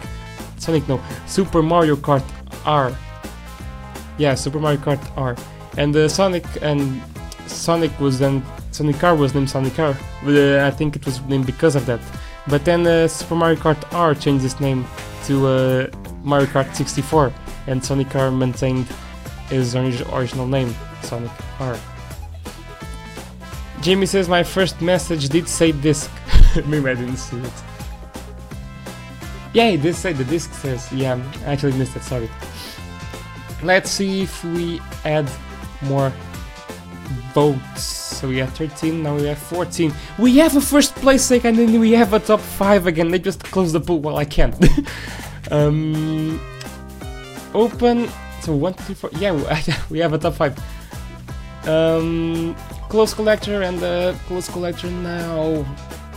[0.58, 2.24] Sonic, no, Super Mario Kart
[2.64, 2.96] R.
[4.18, 5.36] Yeah, Super Mario Kart R.
[5.76, 7.02] And uh, Sonic and
[7.46, 9.96] Sonic was then Sonic Car was named Sonic Car.
[10.24, 12.00] Uh, I think it was named because of that.
[12.48, 14.86] But then uh, Super Mario Kart R changed its name
[15.24, 15.86] to uh,
[16.22, 17.32] Mario Kart 64,
[17.66, 18.86] and Sonic R maintained
[19.48, 21.76] his original name, Sonic R.
[23.80, 26.10] Jamie says my first message did say disc.
[26.64, 27.52] Maybe I didn't see it.
[29.52, 30.90] Yeah, this side the disc says.
[30.92, 32.02] Yeah, I actually missed it.
[32.02, 32.30] Sorry.
[33.62, 35.30] Let's see if we add
[35.82, 36.12] more
[37.32, 37.82] votes.
[38.16, 39.92] So we have 13, now we have 14.
[40.18, 43.11] We have a first place again, and then we have a top 5 again.
[43.11, 44.00] They just closed the pool.
[44.00, 44.54] Well, I can't.
[45.50, 46.40] um,
[47.54, 48.09] open.
[48.40, 49.11] So 1, 2, 3, 4.
[49.18, 50.59] Yeah, we have a top 5.
[51.68, 52.54] Um,
[52.88, 55.64] close collector and the close collector now.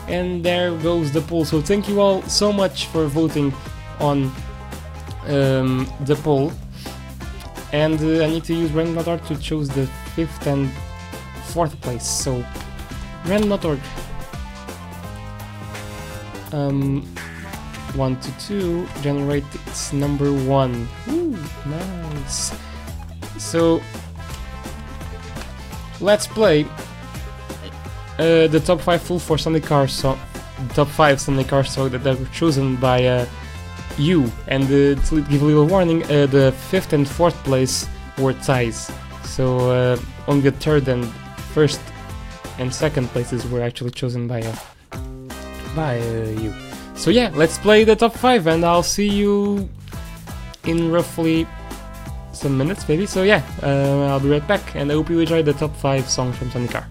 [0.10, 1.46] And there goes the poll.
[1.46, 3.54] So thank you all so much for voting
[4.00, 4.32] on
[5.28, 6.52] um, the poll.
[7.72, 9.86] And uh, I need to use random.org to choose the
[10.16, 10.70] fifth and
[11.46, 12.08] fourth place.
[12.08, 12.44] So
[13.26, 13.80] random.org.
[16.52, 17.04] Um,
[17.94, 20.88] one to two generate its number one.
[21.10, 22.52] Ooh, nice.
[23.38, 23.82] So
[26.00, 26.66] let's play
[28.20, 30.20] uh, the top five full for Sonic R song,
[30.74, 33.26] top five Sonic R song that, were chosen by uh,
[33.98, 34.32] you.
[34.48, 38.92] And uh, to give a little warning, uh, the fifth and fourth place were ties.
[39.24, 39.98] So uh,
[40.28, 41.06] only the third and
[41.54, 41.80] first
[42.58, 44.56] and second places were actually chosen by uh,
[45.76, 46.54] by you.
[46.96, 49.70] So yeah, let's play the top five, and I'll see you
[50.66, 51.48] in roughly
[52.34, 53.06] some minutes, maybe.
[53.06, 56.36] So yeah, I'll be right back, and I hope you enjoyed the top five songs
[56.36, 56.88] from Sonic Car.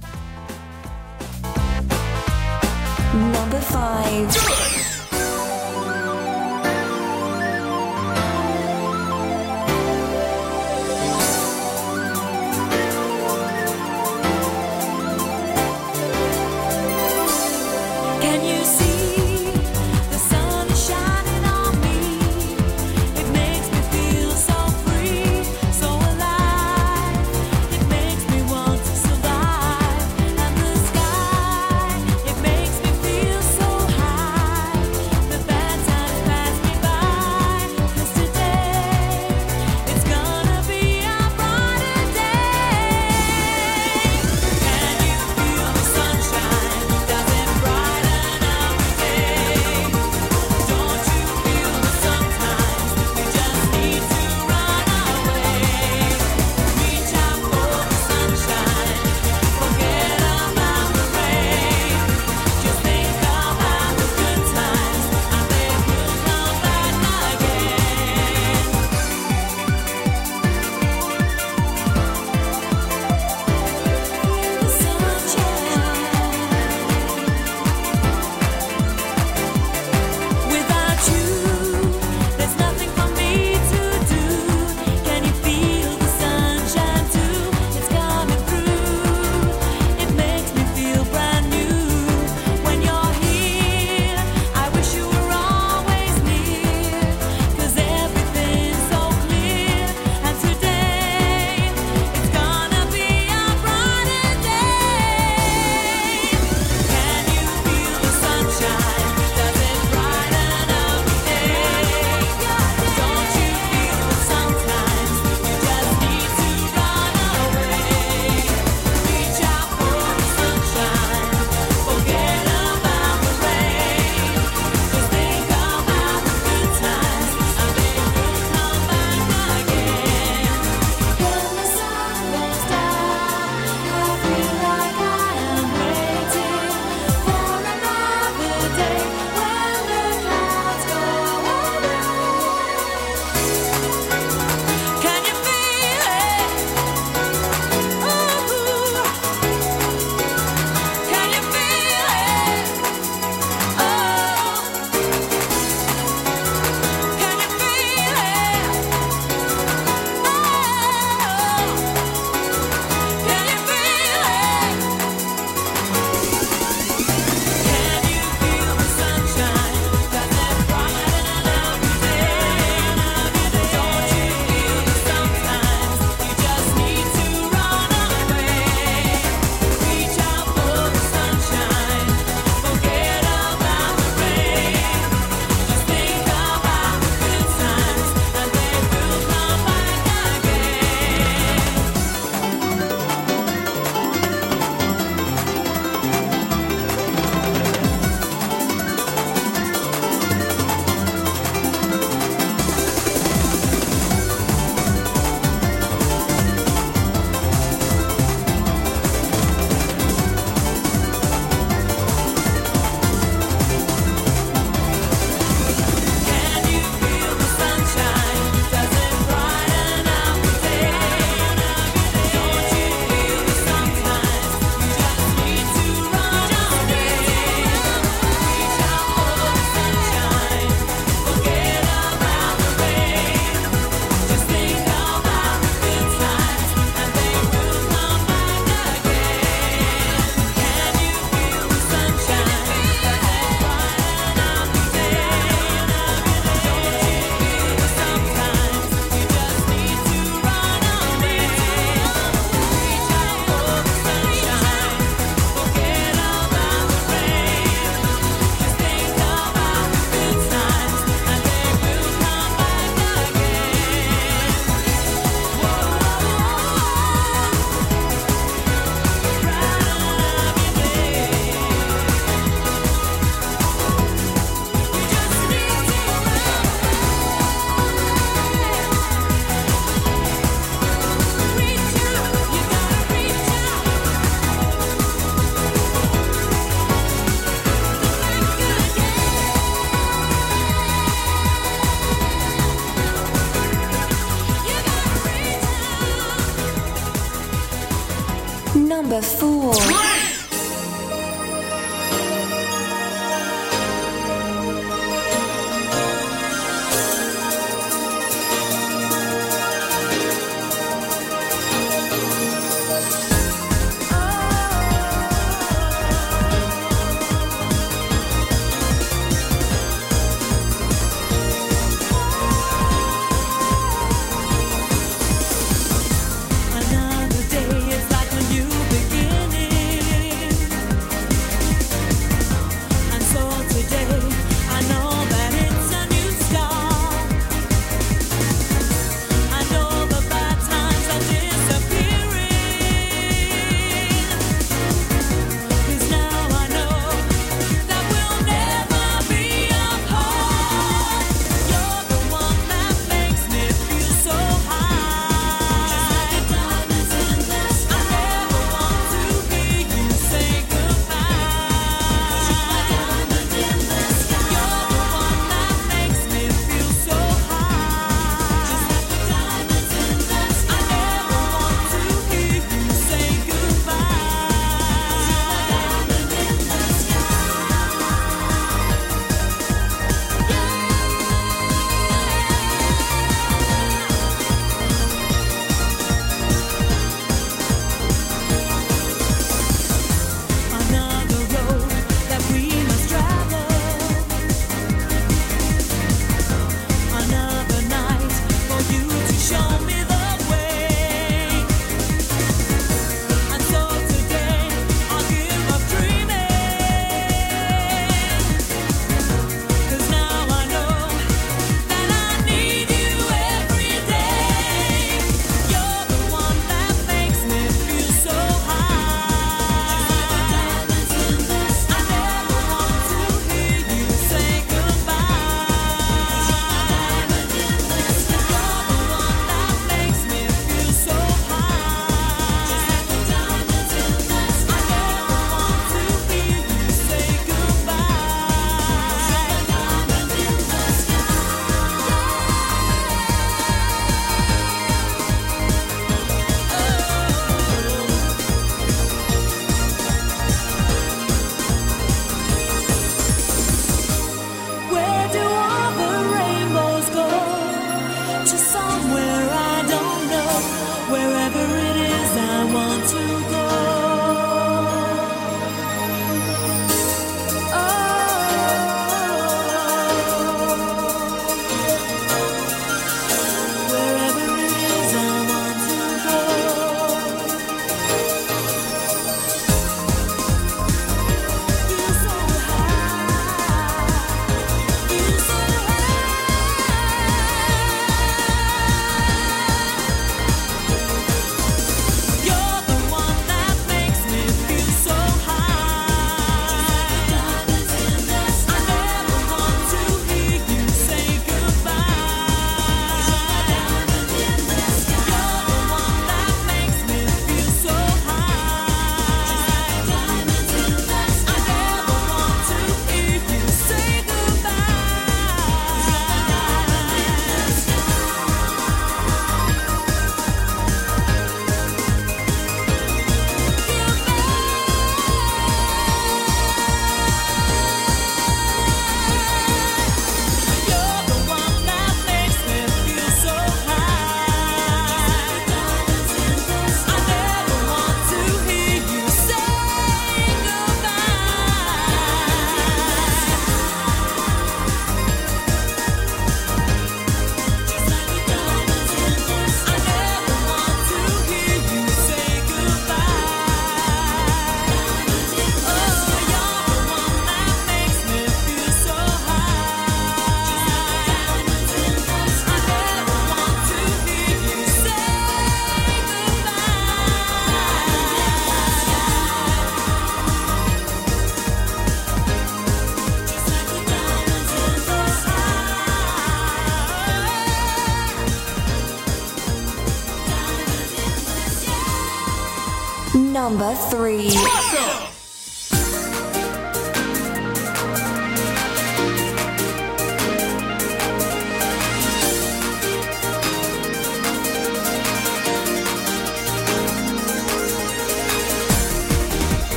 [584.10, 584.77] Three.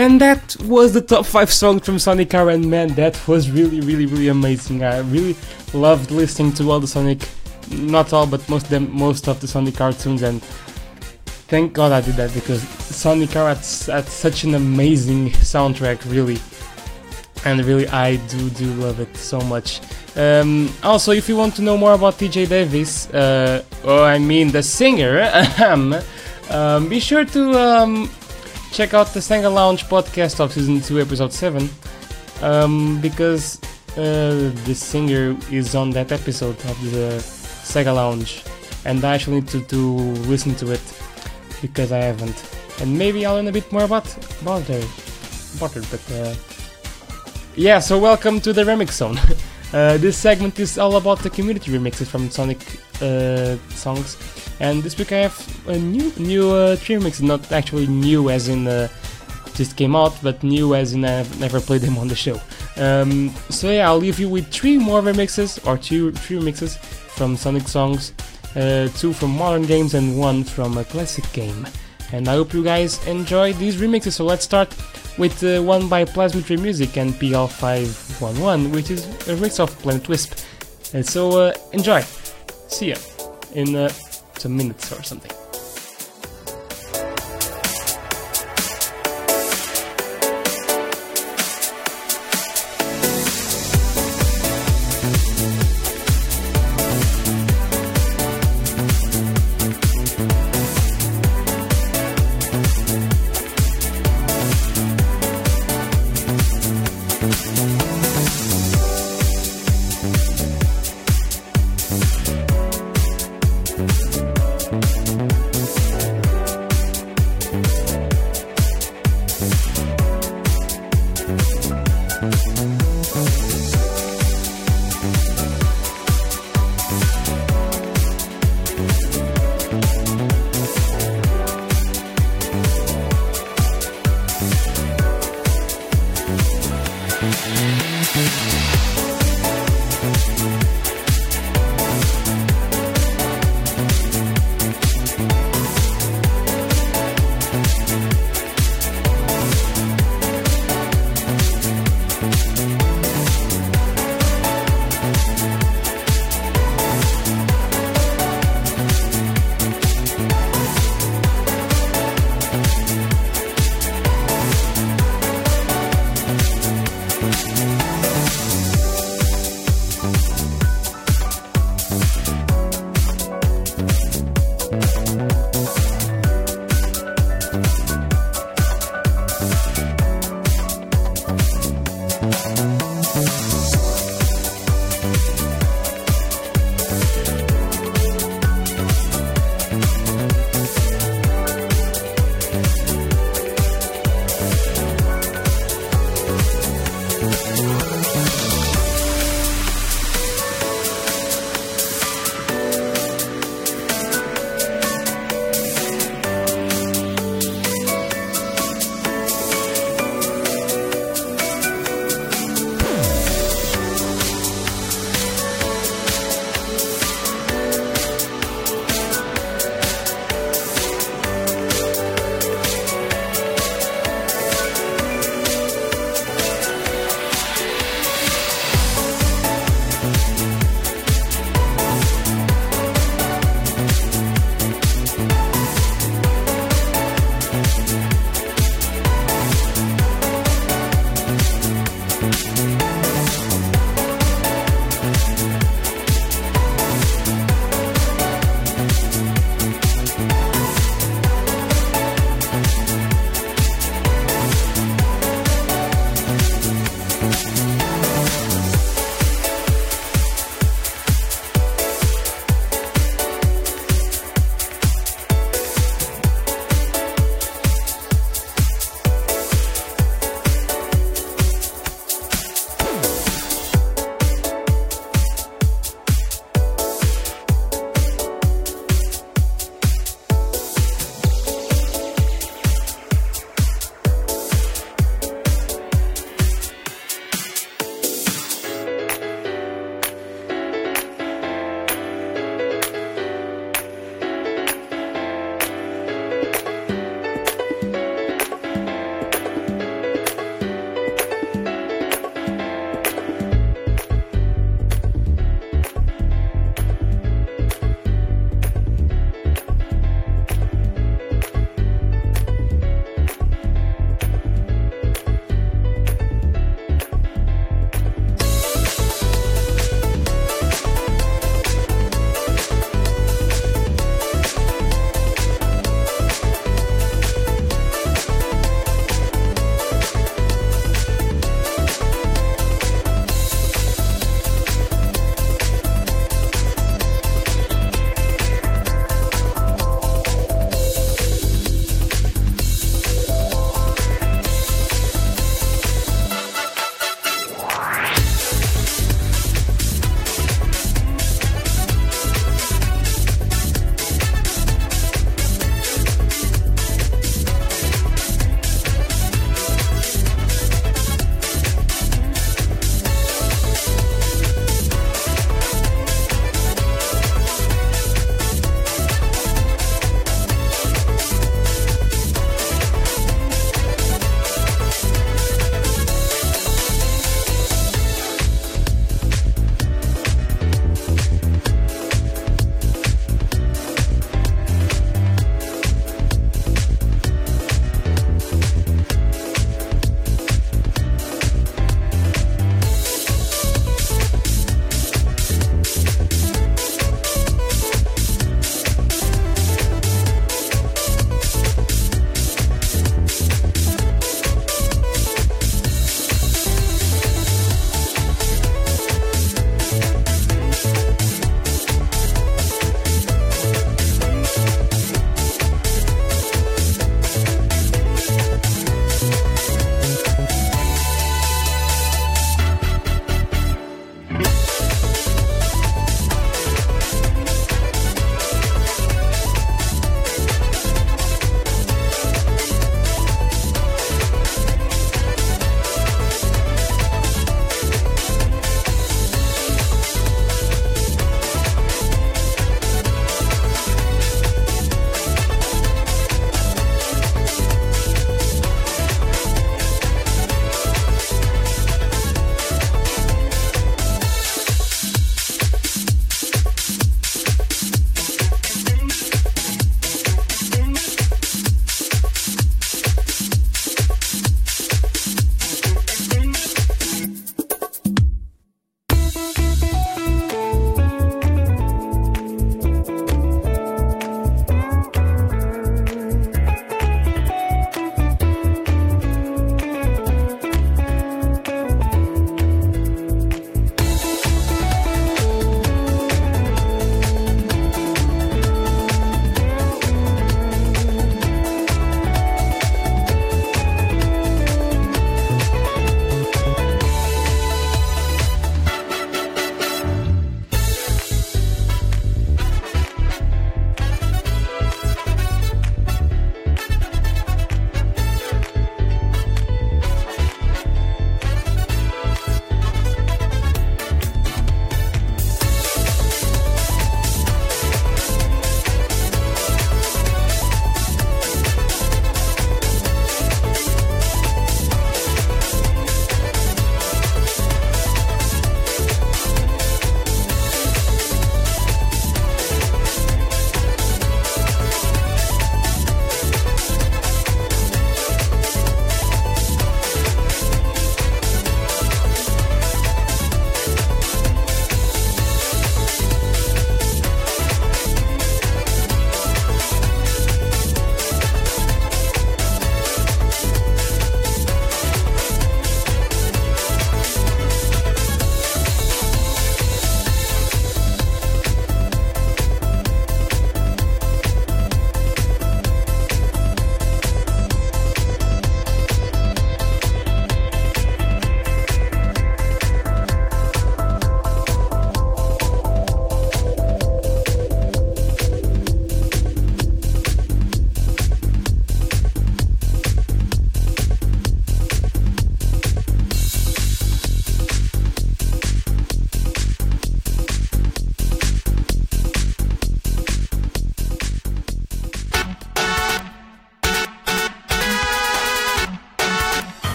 [0.00, 3.80] And that was the top 5 songs from Sonic R, and man, that was really,
[3.82, 4.82] really, really amazing.
[4.82, 5.36] I really
[5.74, 7.28] loved listening to all the Sonic,
[7.70, 10.42] not all, but most them, most of the Sonic cartoons, and
[11.52, 16.38] thank God I did that because Sonic R had, had such an amazing soundtrack, really,
[17.44, 19.82] and really I do do love it so much.
[20.16, 24.50] Um, also, if you want to know more about TJ Davis, uh, oh, I mean
[24.50, 25.30] the singer,
[26.48, 28.10] um, be sure to um,
[28.72, 31.68] check out the Sega Lounge podcast of season 2, episode 7.
[32.42, 33.58] um, because
[33.92, 38.42] uh, the singer is on that episode of the Sega Lounge,
[38.84, 41.02] and I actually need to, to listen to it
[41.60, 42.42] because I haven't,
[42.80, 44.06] and maybe I'll learn a bit more about
[44.40, 44.82] about her,
[45.56, 45.82] about her.
[45.90, 46.34] But uh,
[47.56, 49.18] yeah, so welcome to the Remix Zone.
[49.74, 52.58] uh, this segment is all about the community remixes from Sonic
[53.02, 54.16] uh, songs,
[54.60, 56.76] and this week I have a new new uh,
[57.20, 58.66] not actually new as in.
[58.66, 58.88] Uh,
[59.54, 62.40] just came out, but new as in I've never played them on the show.
[62.76, 67.36] Um, so yeah, I'll leave you with three more remixes, or two three remixes from
[67.36, 68.12] Sonic songs,
[68.56, 71.66] uh, two from modern games and one from a classic game.
[72.12, 74.12] And I hope you guys enjoy these remixes.
[74.12, 74.74] So let's start
[75.18, 80.38] with uh, one by Plasmitry Music and PL511, which is a remix of Planet Wisp.
[80.94, 82.02] And so uh, enjoy.
[82.68, 82.96] See ya
[83.54, 83.88] in uh,
[84.40, 85.39] some minutes or something.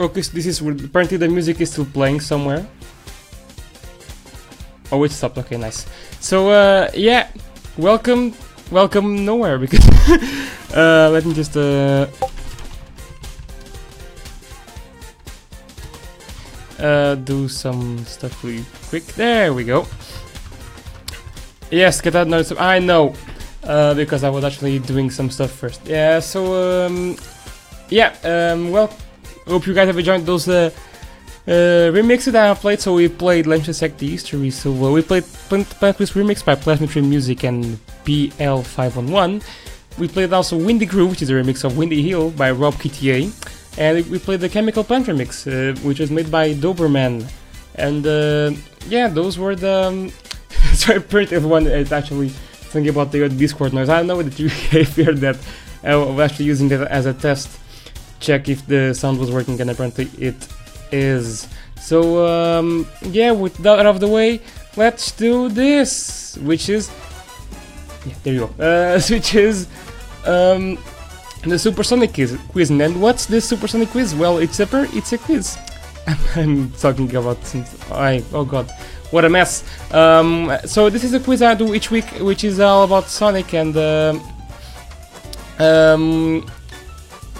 [0.00, 2.66] Okay, so this is apparently the music is still playing somewhere.
[4.90, 5.36] Oh, it stopped.
[5.36, 5.84] Okay, nice.
[6.20, 7.28] So uh, yeah,
[7.76, 8.32] welcome,
[8.70, 9.86] welcome nowhere because
[10.74, 12.06] uh, let me just uh,
[16.78, 19.04] uh, do some stuff really quick.
[19.20, 19.86] There we go.
[21.70, 22.58] Yes, get that notice.
[22.58, 23.14] I know,
[23.64, 25.86] uh, because I was actually doing some stuff first.
[25.86, 26.20] Yeah.
[26.20, 27.16] So um,
[27.90, 28.16] yeah.
[28.24, 28.88] Um, well,
[29.46, 30.70] hope you guys have enjoyed those uh,
[31.46, 31.50] uh,
[31.92, 32.80] remixes that I played.
[32.80, 34.50] So we played Legend Sect the History.
[34.50, 39.42] So uh, we played Planet Wisp remix by Plasmitry Music and PL511.
[39.98, 43.32] We played also Windy Groove, which is a remix of Windy Hill by Rob KTA.
[43.78, 47.28] And we played the Chemical Plant remix, uh, which was made by Doberman.
[47.74, 48.52] And uh,
[48.88, 49.88] yeah, those were the.
[49.88, 50.12] Um,
[50.74, 53.88] so I printed everyone is actually thinking about the Discord noise.
[53.88, 54.48] I don't know that you
[55.04, 55.38] heard that.
[55.82, 57.48] I was actually using that as a test.
[58.20, 60.48] Check if the sound was working, and apparently it
[60.92, 61.48] is.
[61.80, 64.40] So um, yeah, with that out of the way,
[64.76, 66.90] let's do this, which is
[68.06, 68.64] yeah, there you go.
[68.64, 69.68] Uh, which is
[70.26, 70.78] um,
[71.42, 72.70] the Super Sonic quiz, quiz.
[72.70, 74.14] And what's the Super Sonic quiz?
[74.14, 75.56] Well, it's a per, it's a quiz.
[76.36, 78.70] I'm talking about since I oh god,
[79.10, 79.64] what a mess.
[79.92, 83.54] Um, so this is a quiz I do each week, which is all about Sonic
[83.54, 84.22] and um
[85.60, 86.50] um,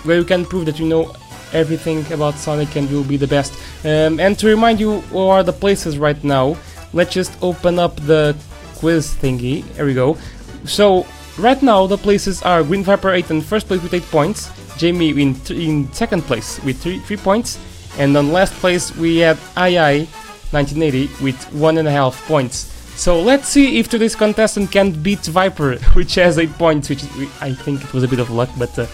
[0.05, 1.15] where you can prove that you know
[1.53, 3.53] everything about Sonic and you'll be the best.
[3.85, 6.57] Um, and to remind you what are the places right now,
[6.93, 8.37] let's just open up the
[8.77, 9.65] quiz thingy.
[9.75, 10.17] Here we go.
[10.65, 11.07] So
[11.39, 15.11] right now the places are Green Viper 8 in first place with 8 points, Jamie
[15.11, 17.59] in, in second place with 3, three points,
[17.99, 20.07] and on last place we had II
[20.53, 22.67] 1980 with 1.5 points.
[22.97, 27.03] So let's see if today's contestant can beat Viper, which has 8 points, which
[27.41, 28.87] I think it was a bit of luck, but uh,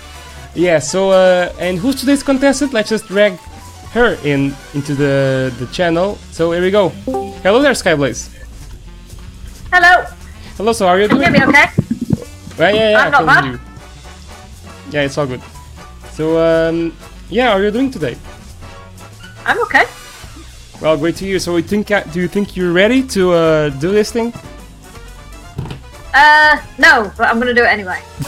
[0.56, 2.72] yeah, so uh, and who's today's contestant?
[2.72, 3.38] Let's just drag
[3.92, 6.16] her in into the the channel.
[6.32, 6.88] So here we go.
[7.44, 8.32] Hello there, SkyBlaze.
[9.72, 10.04] Hello,
[10.56, 11.34] Hello, so how are you can you doing?
[11.34, 11.68] hear me okay?
[12.58, 12.98] Yeah, yeah, yeah.
[13.04, 13.52] I'm not I can bad.
[13.52, 13.60] you.
[14.92, 15.42] Yeah, it's all good.
[16.12, 16.96] So um,
[17.28, 18.16] yeah, how are you doing today?
[19.44, 19.84] I'm okay.
[20.80, 21.38] Well, great to hear.
[21.38, 24.30] So, we think, uh, do you think you're ready to uh, do this thing?
[26.12, 28.00] Uh, no, but I'm gonna do it anyway.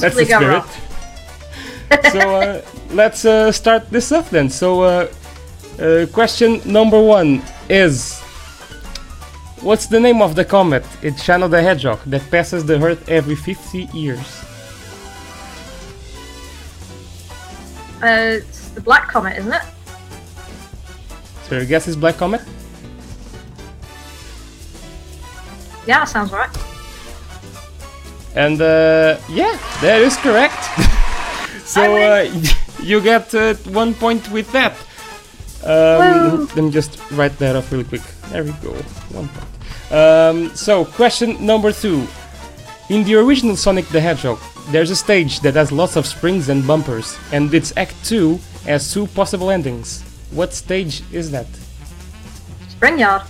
[0.16, 0.48] the spirit.
[0.48, 0.66] wrong.
[2.12, 4.48] So uh, let's uh, start this off then.
[4.48, 5.08] So uh,
[5.78, 8.20] uh, question number one is
[9.64, 13.34] What's the name of the comet in Shadow the Hedgehog that passes the Earth every
[13.34, 14.44] 50 years?
[18.02, 19.62] Uh, it's the Black Comet, isn't it?
[21.44, 22.42] So your guess is Black Comet?
[25.86, 26.50] Yeah, sounds right.
[28.36, 30.90] And uh, yeah, that is correct.
[31.74, 32.42] so uh,
[32.82, 34.72] you get uh, one point with that.
[35.64, 38.02] Um, let me just write that off really quick.
[38.30, 38.72] There we go,
[39.10, 39.92] one point.
[39.92, 42.06] Um, so question number two.
[42.90, 44.38] In the original Sonic the Hedgehog,
[44.68, 48.92] there's a stage that has lots of springs and bumpers, and its Act 2 has
[48.92, 50.02] two possible endings.
[50.30, 51.46] What stage is that?
[52.68, 53.22] Spring Yard.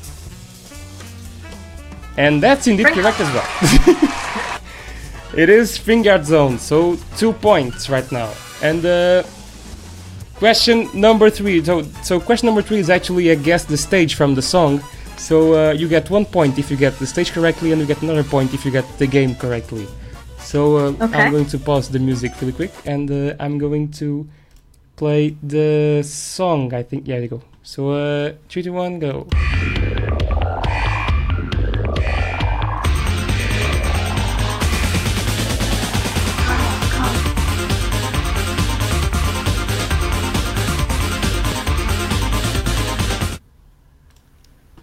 [2.17, 4.11] And that's indeed Spring- correct as well.
[5.37, 8.31] it is Spring Yard Zone, so two points right now.
[8.63, 9.23] And uh,
[10.37, 11.63] question number three.
[11.65, 14.81] So, so question number three is actually a guess the stage from the song.
[15.17, 18.03] So uh, you get one point if you get the stage correctly, and you get
[18.03, 19.87] another point if you get the game correctly.
[20.39, 21.19] So uh, Okay.
[21.23, 24.29] I'm going to pause the music really quick, and uh, I'm going to
[24.97, 26.73] play the song.
[26.75, 27.07] I think.
[27.07, 27.43] Yeah, there you go.
[27.63, 29.27] So uh, three, two, one, go.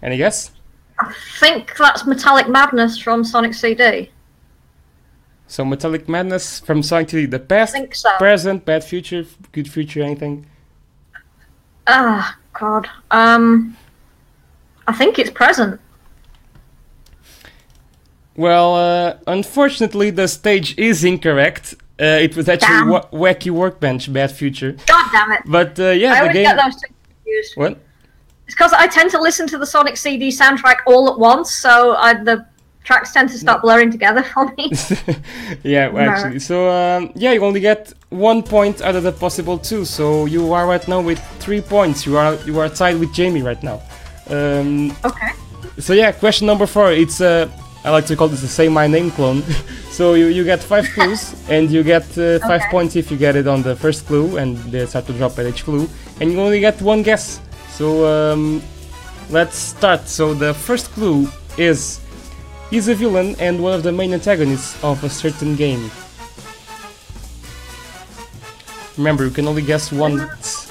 [0.02, 0.50] Any guess?
[0.98, 4.10] I think that's Metallic Madness from Sonic CD.
[5.46, 8.10] So Metallic Madness from Sonic CD, the past, so.
[8.18, 10.46] present, bad future, good future, anything.
[11.86, 12.88] Ah, God.
[13.10, 13.76] Um,
[14.86, 15.80] I think it's present.
[18.36, 21.74] Well, uh, unfortunately, the stage is incorrect.
[22.00, 24.72] Uh, it was actually wa- Wacky Workbench, bad future.
[24.86, 25.42] God damn it.
[25.44, 26.44] But uh, I yeah, the always game.
[26.44, 27.52] get those two confused.
[27.56, 27.78] What?
[28.46, 31.94] It's because I tend to listen to the Sonic CD soundtrack all at once, so
[31.96, 32.46] I, the
[32.84, 34.72] tracks tend to start blurring together for me.
[35.62, 36.40] yeah, well, actually.
[36.40, 39.84] So um, yeah, you only get one point out of the possible two.
[39.84, 42.04] So you are right now with three points.
[42.04, 43.80] You are you are tied with Jamie right now.
[44.28, 45.30] Um, okay.
[45.78, 46.92] So yeah, question number four.
[46.92, 47.48] It's uh,
[47.84, 49.42] I like to call this the Say My Name clone.
[49.90, 52.70] so you, you get five clues, and you get uh, five Okay.
[52.70, 55.46] points if you get it on the first clue, and they start to drop at
[55.46, 55.88] each clue,
[56.20, 57.40] and you only get one guess.
[57.82, 58.62] So um,
[59.28, 60.06] let's start.
[60.06, 61.26] So the first clue
[61.58, 61.98] is
[62.70, 65.90] he's a villain and one of the main antagonists of a certain game.
[68.96, 70.70] Remember, you can only guess once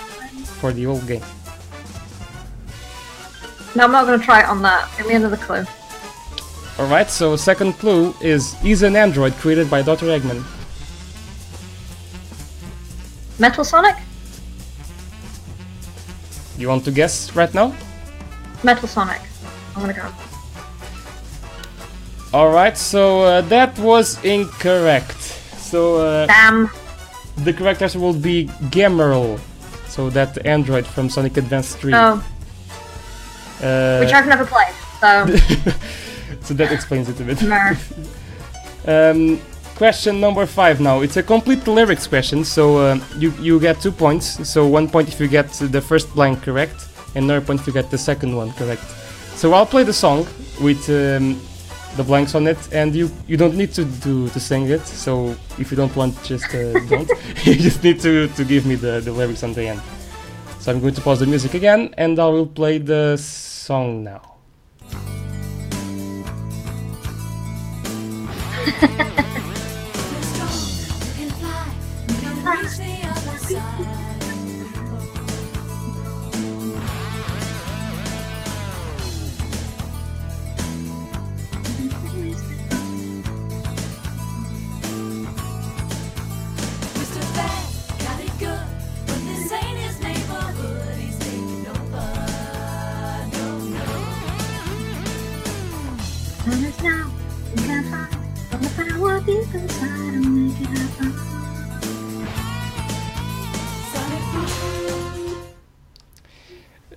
[0.62, 1.20] for the whole game.
[3.76, 4.90] No, I'm not to try it on that.
[4.96, 5.66] Give me another clue.
[6.80, 10.06] Alright, so second clue is he's an android created by Dr.
[10.06, 10.46] Eggman.
[13.38, 13.98] Metal Sonic?
[16.62, 17.74] You want to guess right now?
[18.64, 19.20] Metal Sonic.
[19.76, 20.08] I'm to go.
[22.38, 25.20] Alright, so uh, that was incorrect.
[25.58, 26.70] So uh, Damn.
[27.38, 29.40] the correct answer will be Gemerl.
[29.88, 31.94] So that android from Sonic Advance 3.
[31.96, 32.24] Oh,
[33.64, 34.74] Uh, which I've never played.
[35.00, 35.26] So,
[36.42, 37.42] so that explains it a bit.
[38.84, 39.40] Um,
[39.82, 41.02] question number five now.
[41.02, 44.48] It's a complete lyrics question, so uh, you you get two points.
[44.48, 47.74] So one point if you get the first blank correct, and another point if you
[47.74, 48.86] get the second one correct.
[49.42, 50.28] So I'll play the song
[50.62, 51.42] with um,
[51.98, 54.86] the blanks on it, and you you don't need to do to sing it.
[54.86, 57.10] So if you don't want, just uh, don't.
[57.48, 59.82] you just need to to give me the the lyrics on the end.
[60.60, 64.22] So I'm going to pause the music again, and I will play the song now.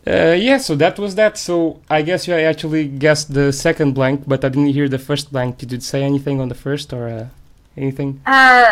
[0.07, 1.39] Uh, yeah, so that was that.
[1.39, 5.33] So I guess you actually guessed the second blank, but I didn't hear the first
[5.33, 5.59] blank.
[5.59, 7.27] Did you say anything on the first or uh,
[7.77, 8.21] anything?
[8.27, 8.71] Uh,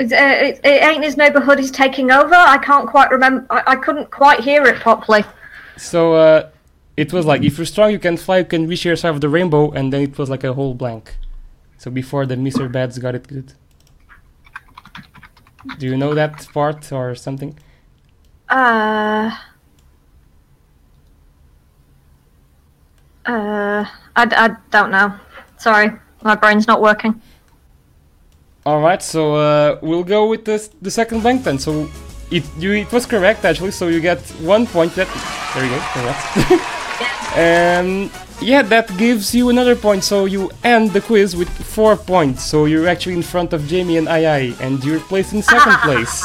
[0.00, 1.58] it, uh, it, it ain't his neighborhood.
[1.58, 2.34] He's taking over.
[2.34, 3.46] I can't quite remember.
[3.50, 5.24] I, I couldn't quite hear it properly.
[5.76, 6.50] So uh,
[6.96, 9.20] it was like if you're strong, you can fly, you can reach your side of
[9.20, 11.16] the rainbow, and then it was like a whole blank.
[11.76, 12.70] So before the Mr.
[12.70, 13.52] Bads got it good.
[15.78, 17.58] Do you know that part or something?
[18.48, 19.36] Uh.
[23.26, 23.84] Uh,
[24.16, 25.14] I, I don't know.
[25.58, 27.20] Sorry, my brain's not working.
[28.66, 31.58] All right, so uh, we'll go with the the second blank then.
[31.58, 31.88] So
[32.30, 33.70] it you it was correct actually.
[33.72, 34.94] So you get one point.
[34.94, 35.08] That
[35.54, 35.80] there you go.
[35.92, 36.76] Congrats.
[37.30, 38.10] Um,
[38.40, 40.02] yeah, that gives you another point.
[40.02, 42.42] So you end the quiz with four points.
[42.42, 46.24] So you're actually in front of Jamie and II, and you're placed in second place.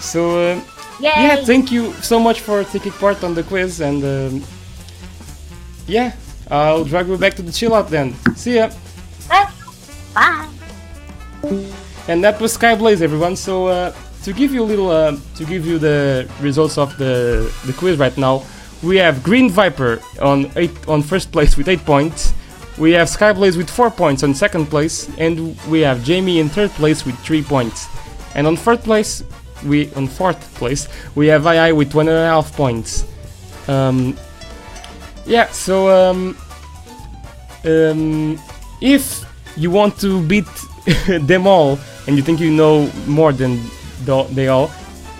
[0.00, 0.60] so uh,
[0.98, 4.42] yeah, thank you so much for taking part on the quiz, and um,
[5.86, 6.12] yeah,
[6.50, 8.14] I'll drag you back to the chill out then.
[8.34, 8.70] See ya.
[10.18, 10.48] Bye.
[12.08, 13.36] And that was SkyBlaze, everyone.
[13.36, 17.52] So uh, to give you a little, uh, to give you the results of the
[17.66, 18.42] the quiz right now,
[18.82, 22.32] we have Green Viper on eight on first place with eight points.
[22.78, 26.70] We have SkyBlaze with four points on second place, and we have Jamie in third
[26.70, 27.86] place with three points.
[28.34, 29.22] And on fourth place,
[29.64, 33.04] we on fourth place we have II with one and a half points.
[33.68, 34.16] Um,
[35.26, 36.36] yeah, so um,
[37.64, 38.38] um,
[38.80, 39.27] if
[39.58, 40.46] you want to beat
[41.06, 43.60] them all and you think you know more than
[44.04, 44.70] the, they all,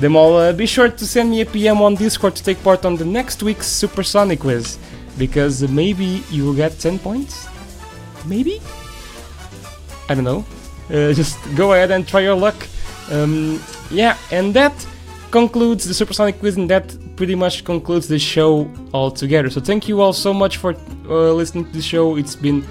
[0.01, 2.85] them all, uh, be sure to send me a PM on Discord to take part
[2.85, 4.79] on the next week's Super Sonic quiz
[5.19, 7.49] because maybe you will get 10 points.
[8.25, 8.63] Maybe?
[10.09, 10.47] I don't know.
[10.89, 12.57] Uh, just go ahead and try your luck.
[13.11, 13.61] Um,
[13.91, 14.73] yeah, and that
[15.31, 19.51] concludes the Super Sonic quiz, and that pretty much concludes the show altogether.
[19.51, 20.75] So thank you all so much for
[21.09, 22.17] uh, listening to the show.
[22.17, 22.65] It's been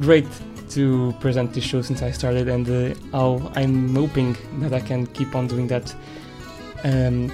[0.00, 0.26] great
[0.70, 2.68] to present this show since I started, and
[3.14, 5.94] uh, I'm hoping that I can keep on doing that
[6.84, 7.32] um,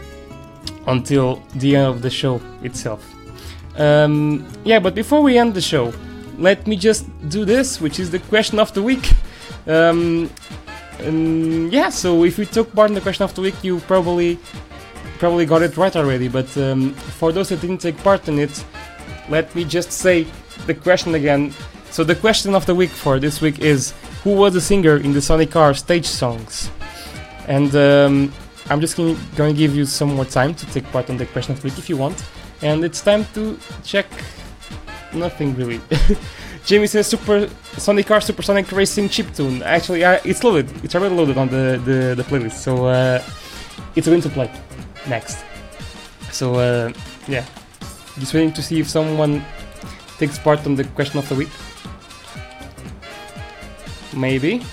[0.87, 3.03] until the end of the show itself.
[3.77, 5.93] Um, yeah, but before we end the show,
[6.39, 9.13] let me just do this, which is the question of the week.
[9.67, 10.31] Um,
[11.71, 14.39] yeah, so if you took part in the question of the week, you probably
[15.19, 16.29] probably got it right already.
[16.29, 18.65] But um, for those that didn't take part in it,
[19.29, 20.27] let me just say
[20.67, 21.53] the question again.
[21.95, 23.95] So the question of the week for this week is:
[24.25, 26.69] Who was the singer in the Sonic R stage songs?
[27.47, 28.33] And um,
[28.69, 31.53] I'm just gonna, gonna give you some more time to take part on the question
[31.53, 32.19] of the week if you want.
[32.63, 34.07] And it's time to check
[35.13, 35.81] nothing really.
[36.67, 37.49] Jamie says Super
[37.79, 39.63] Sonic Car Supersonic Racing chiptune.
[39.63, 40.69] Actually, uh, it's loaded.
[40.83, 42.55] It's already loaded on the, the, the playlist.
[42.55, 43.23] So uh,
[43.95, 44.51] it's going to play
[45.07, 45.45] next.
[46.33, 46.93] So uh,
[47.29, 47.47] yeah,
[48.19, 49.45] just waiting to see if someone
[50.19, 51.51] takes part on the question of the week.
[54.17, 54.65] Maybe.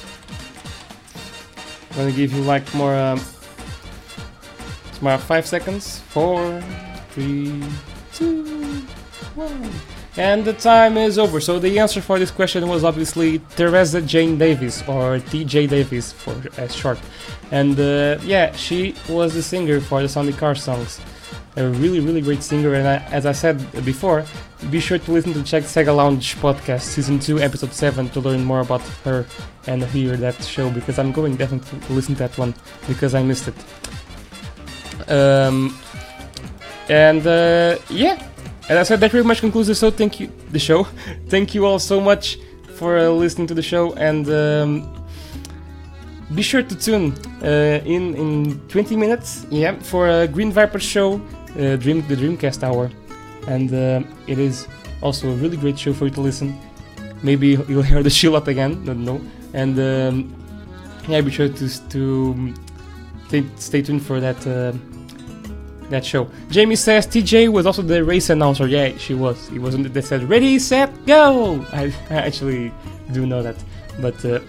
[1.91, 2.95] I'm gonna give you like more.
[2.95, 3.19] Um,
[4.89, 5.99] it's more five seconds.
[6.09, 6.61] Four,
[7.11, 7.63] three,
[8.13, 8.81] two,
[9.35, 9.69] one.
[10.17, 11.39] And the time is over.
[11.39, 16.35] So the answer for this question was obviously Teresa Jane Davis, or TJ Davis for
[16.57, 16.99] as short.
[17.51, 20.99] And uh, yeah, she was the singer for the Sonic R songs.
[21.57, 22.73] A really, really great singer.
[22.75, 24.25] And I, as I said before,
[24.69, 28.43] be sure to listen to Check Sega Lounge podcast, season 2, episode 7, to learn
[28.43, 29.25] more about her
[29.67, 32.53] and hear that show because I'm going definitely to listen to that one
[32.87, 35.11] because I missed it.
[35.11, 35.77] Um,
[36.89, 38.21] and uh, yeah,
[38.69, 39.91] as I said, that pretty much concludes the show.
[39.91, 40.83] Thank you, the show.
[41.27, 42.37] Thank you all so much
[42.75, 45.05] for uh, listening to the show, and um,
[46.33, 47.13] be sure to tune
[47.43, 51.21] uh, in in 20 minutes, yeah, for a Green Viper show,
[51.57, 52.91] uh, Dream the Dreamcast Hour,
[53.47, 54.67] and uh, it is
[55.01, 56.57] also a really great show for you to listen.
[57.23, 59.21] Maybe you'll hear the up again, don't know,
[59.53, 60.35] and um,
[61.07, 62.53] yeah, be sure to to
[63.27, 64.45] stay, stay tuned for that.
[64.45, 64.73] Uh,
[65.91, 66.27] that show.
[66.49, 68.65] Jamie says TJ was also the race announcer.
[68.65, 69.47] Yeah, she was.
[69.49, 71.65] He wasn't that said ready, set, go.
[71.73, 72.71] I, I actually
[73.11, 73.57] do know that,
[74.01, 74.39] but uh,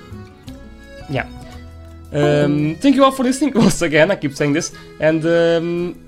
[1.11, 1.29] yeah.
[2.13, 4.11] Um, thank you all for listening once again.
[4.11, 6.02] I keep saying this, and um,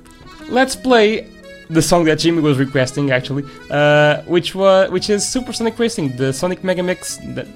[0.49, 1.31] let's play
[1.71, 6.17] the song that Jimmy was requesting actually, uh, which was which is Super Sonic Racing,
[6.17, 7.19] the Sonic Mega Mix.
[7.35, 7.47] That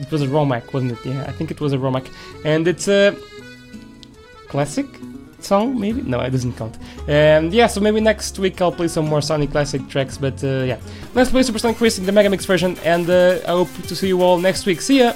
[0.00, 1.04] it was a Romac, wasn't it?
[1.04, 2.08] Yeah, I think it was a Romac,
[2.44, 3.16] and it's a
[4.48, 4.86] classic
[5.40, 6.02] song maybe?
[6.02, 6.78] No it doesn't count.
[7.06, 10.64] And yeah so maybe next week i'll play some more sonic classic tracks but uh,
[10.64, 10.78] yeah.
[11.14, 14.08] Let's play super sonic racing the mega mix version and uh, i hope to see
[14.08, 14.80] you all next week.
[14.80, 15.12] See ya